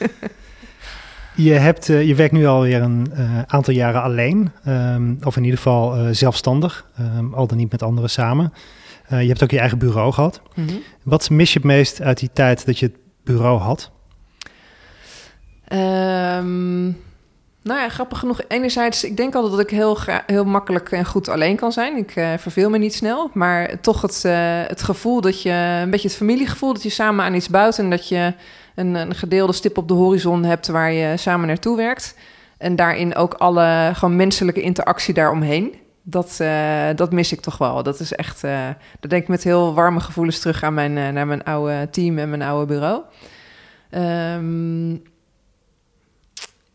[1.34, 5.44] je, hebt, uh, je werkt nu alweer een uh, aantal jaren alleen, um, of in
[5.44, 8.52] ieder geval zelfstandig, um, al dan niet met anderen samen.
[9.08, 10.40] je hebt ook je eigen bureau gehad.
[10.54, 10.82] Mm -hmm.
[11.02, 13.90] Wat mis je het meest uit die tijd dat je het bureau had?
[15.72, 16.96] Um,
[17.66, 18.40] nou ja, grappig genoeg.
[18.48, 21.96] Enerzijds, ik denk altijd dat ik heel, heel makkelijk en goed alleen kan zijn.
[21.96, 23.30] Ik uh, verveel me niet snel.
[23.32, 24.32] Maar toch het, uh,
[24.66, 27.90] het gevoel dat je, een beetje het familiegevoel, dat je samen aan iets bouwt en
[27.90, 28.34] dat je
[28.74, 32.16] een, een gedeelde stip op de horizon hebt waar je samen naartoe werkt.
[32.58, 35.74] En daarin ook alle gewoon menselijke interactie daaromheen.
[36.02, 37.82] Dat, uh, dat mis ik toch wel.
[37.82, 38.40] Dat is echt,
[39.00, 42.30] dat denk ik met heel warme gevoelens terug aan mijn, naar mijn oude team en
[42.30, 43.02] mijn oude bureau.
[43.90, 45.02] Um,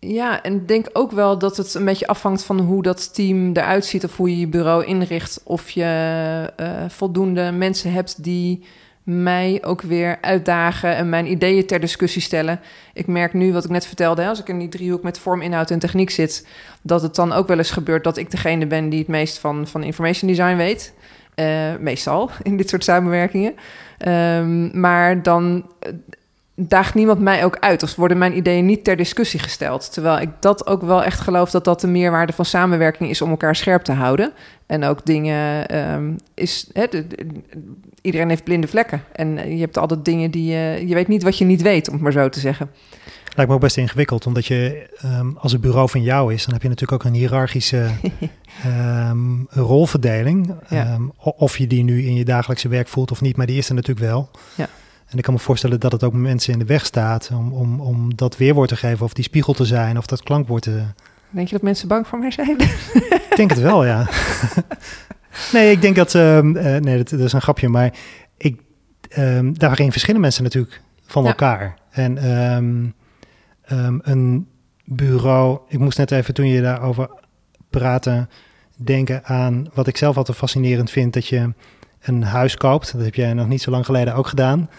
[0.08, 3.52] ja, en ik denk ook wel dat het een beetje afhangt van hoe dat team
[3.54, 5.42] eruit ziet of hoe je je bureau inricht.
[5.44, 8.64] Of je uh, voldoende mensen hebt die
[9.04, 12.60] mij ook weer uitdagen en mijn ideeën ter discussie stellen.
[12.94, 15.72] Ik merk nu wat ik net vertelde, als ik in die driehoek met vorm, inhoud
[15.72, 16.48] en techniek zit,
[16.82, 19.68] dat het dan ook wel eens gebeurt dat ik degene ben die het meest van,
[19.68, 20.94] van information design weet.
[21.36, 23.54] Uh, meestal in dit soort samenwerkingen.
[24.08, 25.66] Um, maar dan
[26.56, 27.84] daagt niemand mij ook uit.
[27.84, 29.94] Of worden mijn ideeën niet ter discussie gesteld.
[29.94, 33.30] Terwijl ik dat ook wel echt geloof dat dat de meerwaarde van samenwerking is om
[33.30, 34.32] elkaar scherp te houden.
[34.66, 36.70] En ook dingen um, is.
[36.74, 36.86] Hè,
[38.02, 39.04] iedereen heeft blinde vlekken.
[39.12, 40.88] En je hebt altijd dingen die je.
[40.88, 42.70] Je weet niet wat je niet weet, om het maar zo te zeggen.
[43.36, 46.54] Lijkt me ook best ingewikkeld, omdat je um, als het bureau van jou is, dan
[46.54, 47.88] heb je natuurlijk ook een hiërarchische
[48.66, 50.56] um, rolverdeling.
[50.70, 50.98] Ja.
[51.18, 53.76] of je die nu in je dagelijkse werk voelt of niet, maar die is er
[53.76, 54.30] natuurlijk wel.
[54.56, 54.68] Ja.
[55.12, 57.82] En ik kan me voorstellen dat het ook mensen in de weg staat om, om,
[57.82, 60.84] om dat weerwoord te geven, of die spiegel te zijn, of dat klankwoord te.
[61.30, 62.60] Denk je dat mensen bang voor mij zijn?
[62.60, 64.10] ik denk het wel, ja.
[65.54, 66.13] nee, ik denk dat.
[66.13, 67.93] Um, uh, nee, dat, dat, is een grapje, maar
[68.38, 68.60] ik,
[69.17, 71.30] um, daarin verschillen mensen natuurlijk van ja.
[71.30, 71.78] elkaar.
[71.89, 72.93] En um,
[74.02, 74.47] een
[74.86, 75.60] bureau.
[75.67, 77.10] Ik moest net even toen je daarover
[77.69, 78.28] praatte,
[78.76, 81.54] denken aan wat ik zelf altijd fascinerend vind: dat je
[82.02, 82.93] een huis koopt.
[82.93, 84.69] Dat heb jij nog niet zo lang geleden ook gedaan.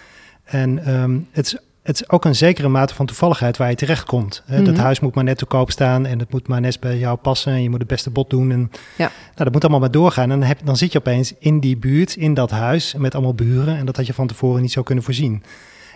[0.45, 4.05] En um, het is het is ook een zekere mate van toevalligheid waar je terecht
[4.05, 4.43] komt.
[4.47, 4.77] Dat Mhm.
[4.77, 7.53] huis moet maar net te koop staan en het moet maar net bij jou passen
[7.53, 8.51] en je moet het beste bod doen.
[8.53, 9.07] En, Ja.
[9.07, 10.31] nou, dat moet allemaal maar doorgaan.
[10.31, 13.35] En dan, heb, dan zit je opeens in die buurt, in dat huis, met allemaal
[13.35, 13.77] buren.
[13.77, 15.43] En dat had je van tevoren niet zo kunnen voorzien.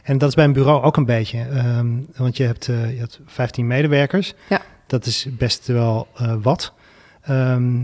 [0.03, 1.39] En dat is bij een bureau ook een beetje.
[1.39, 4.35] ehm, want je hebt, eh, je hebt 15 medewerkers.
[4.49, 4.63] Ja.
[4.87, 6.73] Dat is best wel eh, wat.
[7.23, 7.75] Ehm,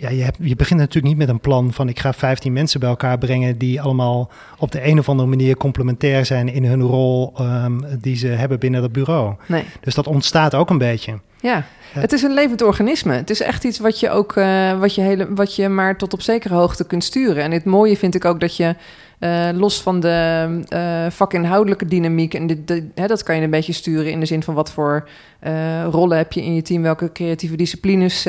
[0.00, 2.80] ja, je, hebt, je begint natuurlijk niet met een plan van ik ga 15 mensen
[2.80, 6.82] bij elkaar brengen die allemaal op de een of andere manier complementair zijn in hun
[6.82, 9.34] rol ehm, die ze hebben binnen dat bureau.
[9.46, 9.64] Nee.
[9.80, 11.18] Dus dat ontstaat ook een beetje.
[11.40, 13.14] Ja, het is een levend organisme.
[13.14, 16.12] Het is echt iets wat je ook eh, wat je hele, wat je maar tot
[16.12, 17.42] op zekere hoogte kunt sturen.
[17.42, 18.74] En het mooie vind ik ook dat je
[19.20, 24.10] eh, los van de eh, vakinhoudelijke dynamiek en hè, dat kan je een beetje sturen
[24.12, 25.08] in de zin van wat voor
[25.40, 28.22] eh, rollen heb je in je team, welke creatieve disciplines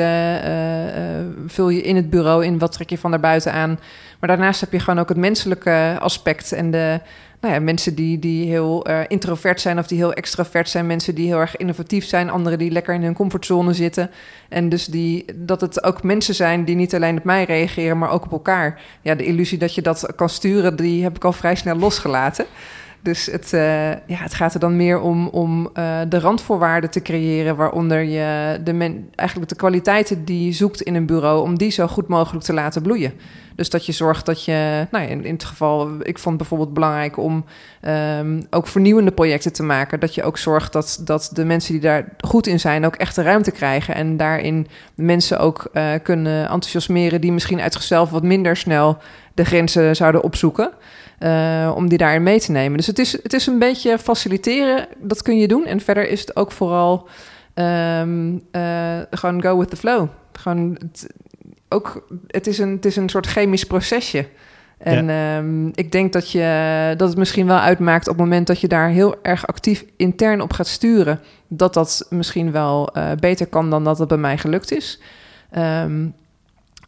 [1.46, 3.78] vul je in het bureau in, wat trek je van daarbuiten aan.
[4.20, 7.00] Maar daarnaast heb je gewoon ook het menselijke aspect en de
[7.42, 10.86] nou ja, mensen die, die heel eh, introvert zijn of die heel extravert zijn.
[10.86, 12.30] Mensen die heel erg innovatief zijn.
[12.30, 14.10] Anderen die lekker in hun comfortzone zitten.
[14.48, 18.10] En dus die, dat het ook mensen zijn die niet alleen op mij reageren, maar
[18.10, 18.80] ook op elkaar.
[19.00, 22.46] Ja, de illusie dat je dat kan sturen, die heb ik al vrij snel losgelaten.
[23.02, 27.02] Dus het, eh, ja, het gaat er dan meer om, om eh, de randvoorwaarden te
[27.02, 31.58] creëren, waaronder je de men, eigenlijk de kwaliteiten die je zoekt in een bureau, om
[31.58, 33.12] die zo goed mogelijk te laten bloeien.
[33.54, 37.16] Dus dat je zorgt dat je, nou ja, in, het geval, ik vond bijvoorbeeld belangrijk
[37.16, 37.44] om
[37.80, 40.00] ehm, ook vernieuwende projecten te maken.
[40.00, 43.14] Dat je ook zorgt dat, dat de mensen die daar goed in zijn ook echt
[43.14, 43.94] de ruimte krijgen.
[43.94, 48.98] En daarin mensen ook eh, kunnen enthousiasmeren die misschien uit zichzelf wat minder snel
[49.34, 50.70] de grenzen zouden opzoeken.
[51.22, 52.76] Eh, om die daarin mee te nemen.
[52.76, 55.66] Dus het is, het is een beetje faciliteren, dat kun je doen.
[55.66, 57.08] En verder is het ook vooral
[57.54, 60.08] ehm, eh, gewoon go with the flow.
[60.32, 61.06] Gewoon het,
[61.68, 64.26] ook, het, is een, het is een soort chemisch procesje.
[64.78, 68.60] En ehm, ik denk dat, je, dat het misschien wel uitmaakt op het moment dat
[68.60, 73.46] je daar heel erg actief intern op gaat sturen, dat dat misschien wel eh, beter
[73.46, 75.00] kan dan dat het bij mij gelukt is.
[75.50, 76.06] Ehm,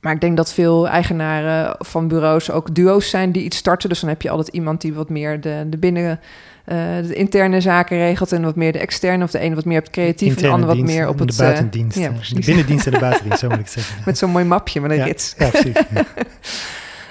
[0.04, 3.88] maar ik denk dat veel eigenaren van bureaus ook duo's zijn die iets starten.
[3.88, 6.20] Dus dan heb je altijd iemand die wat meer de, de binnen,
[6.64, 9.24] eh, de interne zaken regelt en wat meer de externe.
[9.24, 11.18] Of de ene wat meer op het creatief en de ander wat dienst meer op
[11.18, 11.28] het...
[11.28, 11.98] de eh, buitendienst.
[11.98, 14.02] ja, de binnendienst en de buitendienst, zo moet ik zeggen.
[14.04, 15.04] Met zo'n mooi mapje met een ja.
[15.04, 15.34] rits.
[15.38, 15.76] Ja, precies.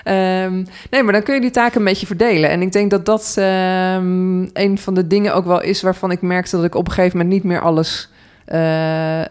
[0.04, 2.50] Ehm, nee, maar dan kun je die taken een beetje verdelen.
[2.50, 6.22] En ik denk dat dat ehm, een van de dingen ook wel is waarvan ik
[6.22, 8.10] merkte dat ik op een gegeven moment niet meer alles
[8.46, 9.22] eh,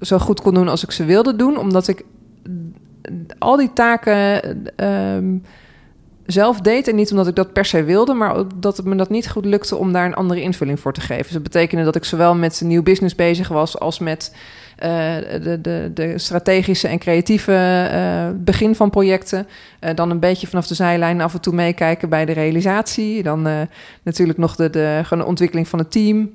[0.00, 1.56] zo goed kon doen als ik ze wilde doen.
[1.56, 2.04] Omdat ik
[3.38, 4.42] al die taken
[4.76, 5.36] ehm,
[6.26, 6.88] zelf deed.
[6.88, 9.30] En niet omdat ik dat per se wilde, maar ook dat het me dat niet
[9.30, 11.22] goed lukte om daar een andere invulling voor te geven.
[11.22, 14.32] Dus dat betekende dat ik zowel met nieuw business bezig was als met
[14.82, 17.52] eh, de, de, de strategische en creatieve
[17.92, 19.46] eh, begin van projecten.
[19.80, 23.22] Eh, dan een beetje vanaf de zijlijn af en toe meekijken bij de realisatie.
[23.22, 23.68] Dan
[24.02, 26.30] natuurlijk nog de, de, gewoon de ontwikkeling van het team.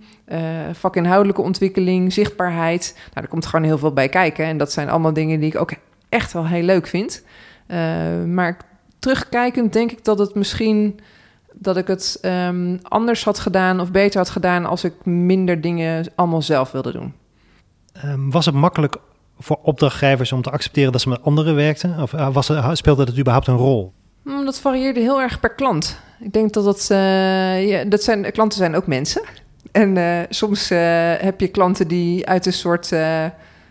[0.72, 2.94] vakinhoudelijke ontwikkeling, zichtbaarheid.
[2.96, 4.46] Nou, er komt gewoon heel veel bij kijken.
[4.46, 5.72] En dat zijn allemaal dingen die ik ook
[6.10, 7.24] echt wel heel leuk vind.
[7.67, 7.78] Eh,
[8.24, 8.58] maar
[9.00, 11.00] terugkijkend denk ik dat het misschien
[11.54, 16.12] dat ik het ehm, anders had gedaan of beter had gedaan als ik minder dingen
[16.15, 17.13] allemaal zelf wilde doen.
[17.93, 18.98] Ehm, was het makkelijk
[19.39, 22.00] voor opdrachtgevers om te accepteren dat ze met anderen werkten?
[22.02, 23.93] Of eh, was er, speelde dat überhaupt een rol?
[24.24, 26.00] Hmm, Dat varieerde heel erg per klant.
[26.20, 26.86] Ik denk dat dat,
[27.67, 29.22] ja, dat zijn, klanten zijn ook mensen.
[29.72, 30.70] En soms
[31.20, 32.89] heb je klanten die uit een soort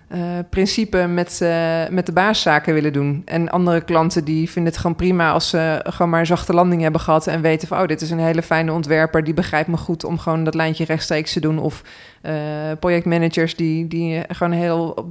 [0.08, 3.22] eh, principe met, eh, met de baaszaken willen doen.
[3.24, 6.82] En andere klanten die vinden het gewoon prima als ze gewoon maar een zachte landing
[6.82, 9.76] hebben gehad en weten van, oh, dit is een hele fijne ontwerper, die begrijpt me
[9.76, 11.58] goed om gewoon dat lijntje rechtstreeks te doen.
[11.58, 11.82] Of
[12.22, 12.34] eh,
[12.80, 15.08] projectmanagers die, die gewoon heel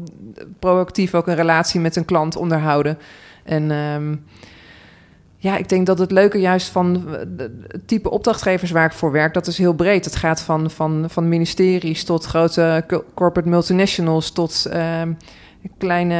[0.59, 2.97] proactief ook een relatie met een klant onderhouden.
[3.43, 4.15] En ehm,
[5.45, 7.07] ja, ik denk dat het leuke juist van
[7.67, 10.05] het type opdrachtgevers waar ik voor werk, dat is heel breed.
[10.05, 15.13] Het gaat van, van, van ministeries tot grote corporate multinationals tot ehm,
[15.77, 16.15] kleine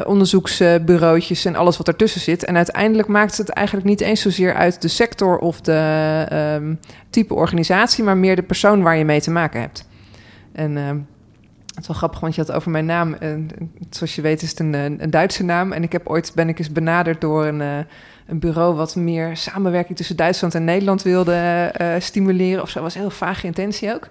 [0.00, 2.44] eh, onderzoeksbureautjes en alles wat ertussen zit.
[2.44, 6.74] En uiteindelijk maakt het eigenlijk niet eens zozeer uit de sector of de ehm,
[7.10, 9.88] type organisatie, maar meer de persoon waar je mee te maken hebt.
[10.52, 10.98] En ehm,
[11.66, 13.14] het is wel grappig, want je had over mijn naam.
[13.14, 13.48] En,
[13.90, 15.72] zoals je weet is het een, een Duitse naam.
[15.72, 17.86] En ik heb ooit ben ik eens benaderd door een,
[18.30, 22.62] een bureau wat meer samenwerking tussen Duitsland en Nederland wilde uh, stimuleren.
[22.62, 24.08] Of zo was een heel vage intentie ook.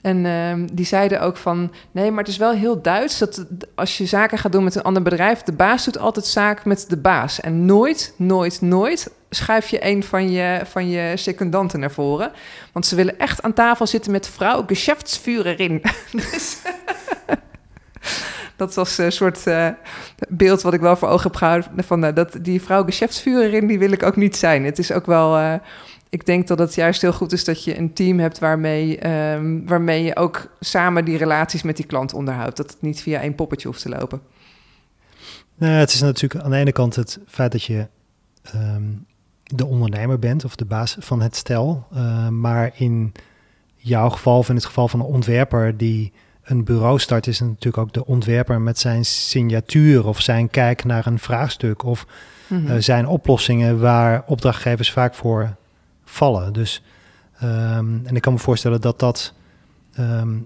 [0.00, 3.98] En uh, die zeiden ook van, nee, maar het is wel heel Duits dat als
[3.98, 6.96] je zaken gaat doen met een ander bedrijf, de baas doet altijd zaak met de
[6.96, 7.40] baas.
[7.40, 12.32] En nooit, nooit, nooit schuif je een van je, van je secundanten naar voren.
[12.72, 15.82] Want ze willen echt aan tafel zitten met vrouw Geschäftsführerin.
[16.12, 16.58] dus
[18.58, 19.68] dat was een soort uh,
[20.28, 21.84] beeld wat ik wel voor ogen heb gehouden.
[21.84, 24.64] Van, uh, dat, die vrouw Geschäftsführerin, die wil ik ook niet zijn.
[24.64, 25.38] Het is ook wel...
[25.38, 25.54] Uh,
[26.10, 29.64] ik denk dat het juist heel goed is dat je een team hebt waarmee, ehm,
[29.64, 32.56] waarmee je ook samen die relaties met die klant onderhoudt.
[32.56, 34.20] Dat het niet via één poppetje hoeft te lopen.
[35.54, 37.86] Nou, het is natuurlijk aan de ene kant het feit dat je
[38.42, 38.82] ehm,
[39.42, 41.86] de ondernemer bent of de baas van het stel.
[42.30, 43.12] Maar in
[43.76, 46.12] jouw geval, of in het geval van een ontwerper die
[46.48, 51.06] een bureau start, is natuurlijk ook de ontwerper met zijn signatuur of zijn kijk naar
[51.06, 52.06] een vraagstuk of
[52.46, 55.54] mm zijn oplossingen waar opdrachtgevers vaak voor
[56.04, 56.52] vallen.
[56.52, 56.82] Dus,
[57.38, 59.34] ehm, en ik kan me voorstellen dat dat,
[59.92, 60.36] ehm,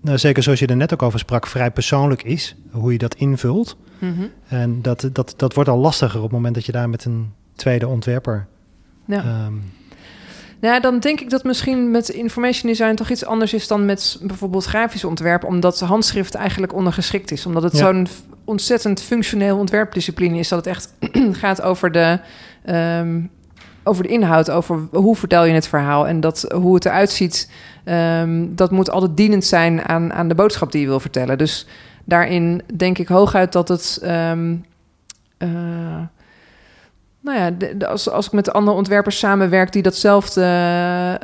[0.00, 3.14] nou, zeker zoals je er net ook over sprak, vrij persoonlijk is, hoe je dat
[3.14, 3.76] invult.
[3.98, 4.22] Mhm.
[4.48, 7.32] En dat, dat, dat wordt al lastiger op het moment dat je daar met een
[7.54, 8.46] tweede ontwerper.
[9.04, 9.44] Ja.
[9.46, 9.62] Um,
[10.70, 14.18] nou, dan denk ik dat misschien met information design toch iets anders is dan met
[14.22, 17.46] bijvoorbeeld grafisch ontwerp, omdat handschrift eigenlijk ondergeschikt is.
[17.46, 18.06] Omdat het zo'n
[18.44, 20.94] ontzettend functioneel ontwerpdiscipline is, dat het echt
[21.42, 22.18] gaat over de,
[22.98, 23.30] um,
[23.82, 27.50] over de inhoud, over hoe vertel je het verhaal en dat, hoe het eruit ziet.
[27.84, 31.38] Um, dat moet altijd dienend zijn aan, aan de boodschap die je wil vertellen.
[31.38, 31.66] Dus
[32.04, 34.00] daarin denk ik hooguit dat het.
[34.04, 34.64] Um,
[35.38, 35.48] uh,
[37.22, 40.40] nou ja, de, als, als ik met andere ontwerpers samenwerk die datzelfde,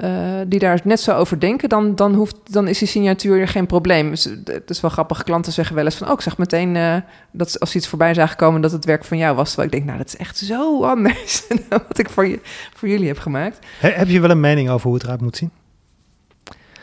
[0.02, 3.66] uh, die daar net zo over denken, dan, dan, hoeft, dan is die signatuur geen
[3.66, 4.10] probleem.
[4.10, 6.96] Dus, het is wel grappig, klanten zeggen wel eens van, oh, ik zag meteen uh,
[7.32, 9.46] dat als iets voorbij zagen komen dat het werk van jou was.
[9.46, 12.40] Terwijl ik denk, nou, dat is echt zo anders dan wat ik voor, je,
[12.74, 13.58] voor jullie heb gemaakt.
[13.80, 15.50] heb je wel een mening over hoe het eruit moet zien?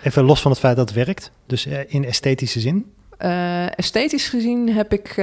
[0.03, 2.93] Even los van het feit dat het werkt, dus in esthetische zin?
[3.75, 5.13] esthetisch gezien heb ik,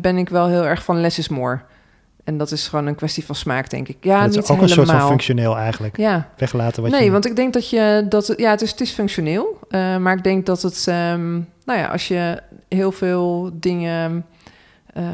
[0.00, 1.60] ben ik wel heel erg van less is more.
[2.24, 3.96] En dat is gewoon een kwestie van smaak, denk ik.
[4.00, 4.78] Ja, dat niet is ook helemaal.
[4.78, 5.96] een soort van functioneel eigenlijk.
[5.96, 6.28] Ja.
[6.36, 7.10] Weglaten wat nee, je...
[7.10, 8.06] want ik denk dat je...
[8.08, 9.58] Dat, ja, het is, het is functioneel.
[9.70, 10.86] Uh, maar ik denk dat het...
[10.88, 14.26] Um, nou ja, als je heel veel dingen
[14.96, 15.04] uh,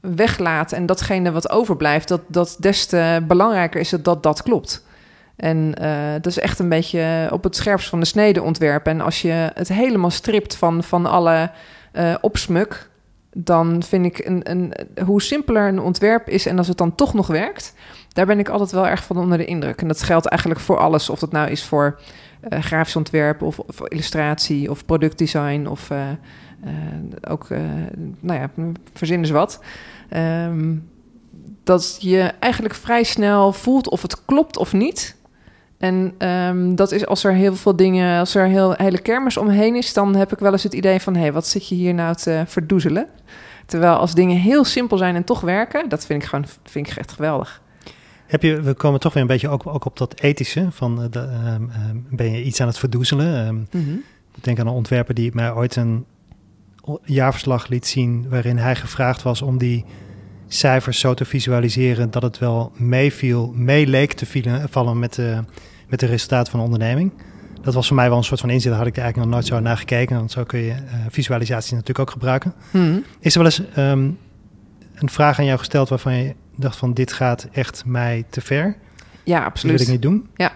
[0.00, 0.72] weglaat...
[0.72, 2.08] en datgene wat overblijft...
[2.08, 4.84] dat, dat des te belangrijker is het dat dat klopt.
[5.36, 8.92] En uh, dat is echt een beetje op het scherpst van de snede ontwerpen.
[8.92, 11.50] En als je het helemaal stript van, van alle
[12.20, 12.89] opsmuk
[13.32, 17.14] dan vind ik een, een, hoe simpeler een ontwerp is en als het dan toch
[17.14, 17.74] nog werkt,
[18.12, 19.80] daar ben ik altijd wel erg van onder de indruk.
[19.80, 22.00] En dat geldt eigenlijk voor alles, of dat nou is voor
[22.48, 26.08] uh, grafisch ontwerp of, of, illustratie of productdesign of uh,
[26.64, 26.72] uh,
[27.28, 27.48] ook,
[28.20, 28.50] nou ja,
[28.92, 29.62] verzin eens wat.
[30.16, 30.88] Um,
[31.64, 35.16] dat je eigenlijk vrij snel voelt of het klopt of niet.
[35.80, 39.76] En um, dat is als er heel veel dingen, als er heel hele kermis omheen
[39.76, 41.94] is, dan heb ik wel eens het idee van: hé, hey, wat zit je hier
[41.94, 43.08] nou te verdoezelen?
[43.66, 46.96] Terwijl als dingen heel simpel zijn en toch werken, dat vind ik gewoon vind ik
[46.96, 47.62] echt geweldig.
[48.26, 51.10] Heb je, we komen toch weer een beetje ook, ook op dat ethische van uh,
[51.10, 51.28] de,
[51.90, 53.46] um, ben je iets aan het verdoezelen?
[53.46, 54.02] Um, -hmm.
[54.36, 56.04] Ik denk aan een ontwerper die mij ooit een
[57.04, 59.84] jaarverslag liet zien waarin hij gevraagd was om die
[60.48, 65.44] cijfers zo te visualiseren dat het wel meeviel, mee leek te vielen, vallen met de,
[65.90, 67.12] met de resultaten van de onderneming.
[67.62, 68.68] Dat was voor mij wel een soort van inzicht.
[68.74, 70.16] Daar had ik eigenlijk nog nooit zo naar gekeken.
[70.16, 70.76] Want zo kun je uh,
[71.08, 72.54] visualisatie natuurlijk ook gebruiken.
[72.70, 73.04] Hmm.
[73.20, 74.18] Is er wel eens um,
[74.94, 78.76] een vraag aan jou gesteld waarvan je dacht van dit gaat echt mij te ver?
[79.30, 79.78] Ja, absoluut.
[79.78, 80.28] Dat wil ik niet doen.
[80.34, 80.52] Ja,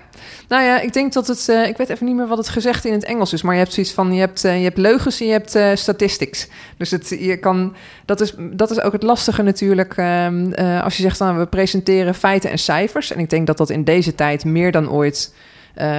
[0.48, 1.46] nou ja, ik denk dat het.
[1.50, 3.60] Uh, ik weet even niet meer wat het gezegd in het Engels is, maar je
[3.60, 6.48] hebt zoiets van: je hebt, uh, je hebt leugens en je hebt uh, statistics.
[6.76, 7.74] Dus het, je kan.
[8.04, 9.96] Dat is, dat is ook het lastige natuurlijk.
[9.96, 13.12] Um, als je zegt dan we presenteren feiten en cijfers.
[13.12, 15.34] En ik denk dat dat in deze tijd meer dan ooit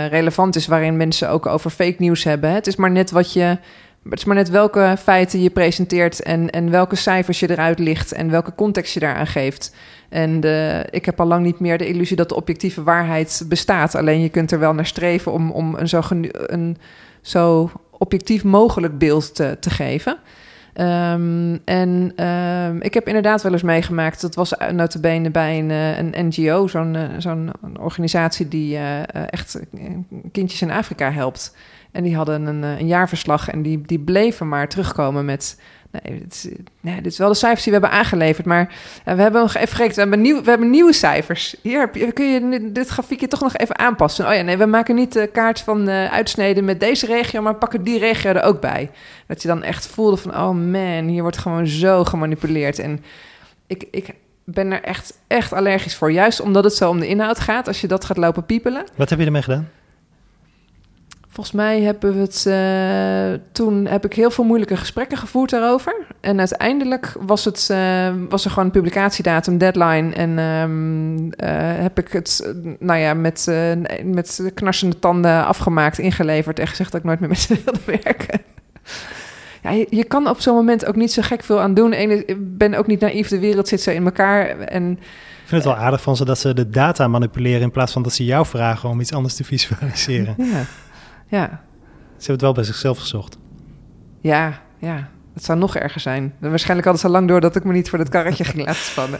[0.09, 2.51] relevant is, waarin mensen ook over fake nieuws hebben.
[2.51, 3.57] Het is maar net wat je.
[4.09, 8.11] Het is maar net welke feiten je presenteert en, en welke cijfers je eruit ligt
[8.11, 9.73] en welke context je daaraan geeft.
[10.09, 10.43] En
[10.89, 13.95] ik heb al lang niet meer de illusie dat de objectieve waarheid bestaat.
[13.95, 16.77] Alleen je kunt er wel naar streven om, om een, zo een
[17.21, 20.17] zo objectief mogelijk beeld te, te geven.
[20.81, 25.97] Um, en um, ik heb inderdaad wel eens meegemaakt, dat was notabene bij een, eh,
[25.97, 29.59] een NGO, zo'n uh, zo'n organisatie die uh, echt
[30.31, 31.55] kindjes in Afrika helpt.
[31.91, 35.59] En die hadden een, een jaarverslag en die, die bleven maar terugkomen met
[36.03, 38.45] Nee, dit is, is wel de cijfers die we hebben aangeleverd.
[38.45, 39.93] Maar we hebben nog even gekeken.
[39.95, 41.55] We hebben, nieuw, we hebben nieuwe cijfers.
[41.61, 44.27] Hier kun je dit grafiekje toch nog even aanpassen.
[44.27, 47.55] Oh ja, nee, we maken niet de kaart van uh, uitsneden met deze regio, maar
[47.55, 48.91] pakken die regio er ook bij.
[49.27, 52.79] Dat je dan echt voelde van, oh man, hier wordt gewoon zo gemanipuleerd.
[52.79, 53.03] En
[53.67, 56.11] ik, ik ben er echt, echt allergisch voor.
[56.11, 57.67] Juist omdat het zo om de inhoud gaat.
[57.67, 58.83] Als je dat gaat lopen piepelen.
[58.95, 59.69] Wat heb je ermee gedaan?
[61.35, 66.05] Volgens mij hebben we het uh, toen heb ik heel veel moeilijke gesprekken gevoerd daarover.
[66.19, 70.13] En uiteindelijk was, het, uh, was er gewoon een publicatiedatum, deadline.
[70.13, 71.29] En um, uh,
[71.81, 73.51] heb ik het nou ja, met,
[74.03, 78.41] met knarsende tanden afgemaakt, ingeleverd en gezegd dat ik nooit meer met ze wilde werken.
[79.63, 81.91] ja, je, je kan op zo'n moment ook niet zo gek veel aan doen.
[81.91, 84.59] En ik ben ook niet naïef, de wereld zit zo in elkaar.
[84.59, 87.93] En Ik vind het wel aardig van ze dat ze de data manipuleren in plaats
[87.93, 90.35] van dat ze jou vragen om iets anders te visualiseren.
[90.37, 90.65] ja,
[91.27, 93.37] ja, Ze hebben het wel bij zichzelf gezocht.
[94.21, 95.09] ja, ja.
[95.33, 96.33] Het zou nog erger zijn.
[96.39, 99.19] Waarschijnlijk hadden ze lang door dat ik me niet voor dat karretje ging laten spannen.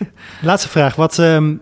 [0.42, 0.94] Laatste vraag.
[0.94, 1.54] Wat, ehm,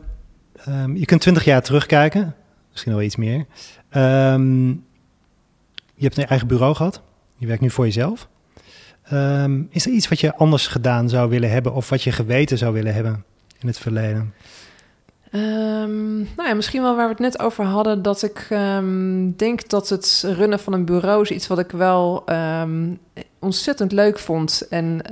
[0.64, 2.34] ehm, je kunt 20 jaar terugkijken.
[2.70, 3.45] Misschien wel iets meer.
[3.88, 4.68] Ehm,
[5.95, 7.03] je hebt een eigen bureau gehad.
[7.36, 8.28] Je werkt nu voor jezelf.
[9.70, 11.72] Is er iets wat je anders gedaan zou willen hebben...
[11.72, 13.24] of wat je geweten zou willen hebben
[13.61, 14.34] in het verleden?
[15.35, 19.68] Ehm, nou ja, misschien wel waar we het net over hadden, dat ik ehm, denk
[19.68, 22.95] dat het runnen van een bureau is iets wat ik wel ehm,
[23.39, 24.66] ontzettend leuk vond.
[24.70, 25.03] En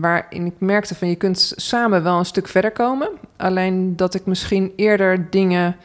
[0.00, 3.08] waarin ik merkte van je kunt samen wel een stuk verder komen.
[3.36, 5.76] Alleen dat ik misschien eerder dingen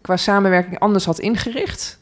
[0.00, 1.98] qua samenwerking anders had ingericht.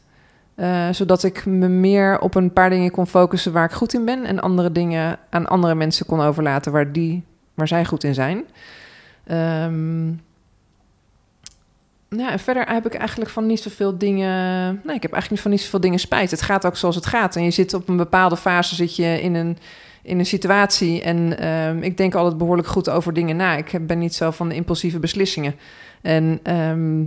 [0.55, 4.05] Eh, zodat ik me meer op een paar dingen kon focussen waar ik goed in
[4.05, 4.25] ben.
[4.25, 7.23] En andere dingen aan andere mensen kon overlaten waar, die,
[7.53, 8.43] waar zij goed in zijn.
[9.23, 10.07] Ehm,
[12.17, 14.33] ja, en verder heb ik eigenlijk van niet zoveel dingen.
[14.83, 16.31] Nee, ik heb eigenlijk van niet zoveel dingen spijt.
[16.31, 17.35] Het gaat ook zoals het gaat.
[17.35, 19.57] En je zit op een bepaalde fase zit je in een,
[20.01, 21.01] in een situatie.
[21.01, 23.55] En ehm, ik denk altijd behoorlijk goed over dingen na.
[23.55, 25.55] Ik ben niet zo van de impulsieve beslissingen.
[26.01, 26.99] En ehm,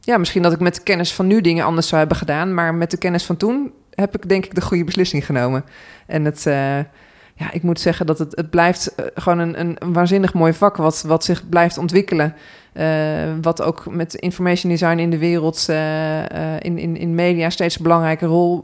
[0.00, 2.54] ja, misschien dat ik met de kennis van nu dingen anders zou hebben gedaan.
[2.54, 5.64] Maar met de kennis van toen heb ik denk ik de goede beslissing genomen.
[6.06, 6.46] En het.
[6.46, 6.78] eh,
[7.36, 10.76] ja, ik moet zeggen dat het, het blijft eh, gewoon een, een, waanzinnig mooi vak
[10.76, 12.34] wat, wat zich blijft ontwikkelen.
[12.72, 12.86] Eh,
[13.42, 17.82] wat ook met information design in de wereld, eh, in, in, in media steeds een
[17.82, 18.62] belangrijke rol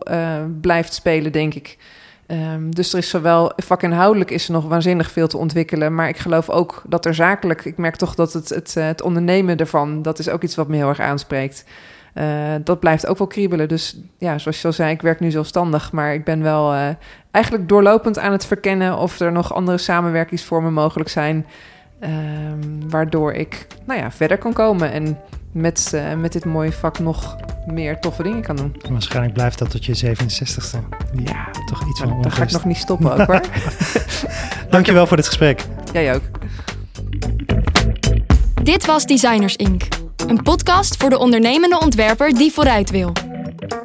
[0.60, 1.78] blijft spelen, denk ik.
[2.26, 6.18] Ehm, dus er is zowel vakinhoudelijk is er nog waanzinnig veel te ontwikkelen, maar ik
[6.18, 10.18] geloof ook dat er zakelijk, ik merk toch dat het, het, het ondernemen ervan, dat
[10.18, 11.64] is ook iets wat me heel erg aanspreekt.
[12.14, 13.68] Eh, dat blijft ook wel kriebelen.
[13.68, 16.88] Dus ja, zoals je al zei, ik werk nu zelfstandig, maar ik ben wel eh,
[17.30, 21.46] eigenlijk doorlopend aan het verkennen of er nog andere samenwerkingsvormen mogelijk zijn.
[22.00, 25.18] ehm, waardoor ik nou ja, verder kan komen en
[25.52, 27.36] met, eh, met dit mooie vak nog
[27.66, 28.76] meer toffe dingen kan doen.
[28.82, 30.78] En waarschijnlijk blijft dat tot je 67ste.
[31.12, 33.40] Die Ja, toch iets van dan ga ik nog niet stoppen ook hoor.
[34.70, 35.64] Dankjewel voor dit gesprek.
[35.92, 36.22] Jij ook.
[38.62, 39.99] Dit was Designers Inc.
[40.26, 43.12] Een podcast voor de ondernemende ontwerper die vooruit wil.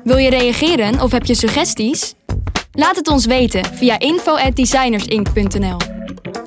[0.04, 2.14] Wil je reageren of heb je suggesties?
[2.72, 5.78] Laat het ons weten via info@designersinc.nl.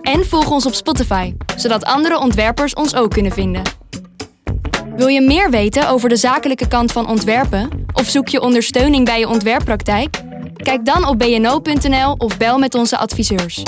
[0.03, 3.63] En volg ons op Spotify, zodat andere ontwerpers ons ook kunnen vinden.
[4.97, 9.19] Wil je meer weten over de zakelijke kant van ontwerpen of zoek je ondersteuning bij
[9.19, 10.21] je ontwerppraktijk?
[10.57, 13.63] Kijk dan op bno.nl of bel met onze adviseurs.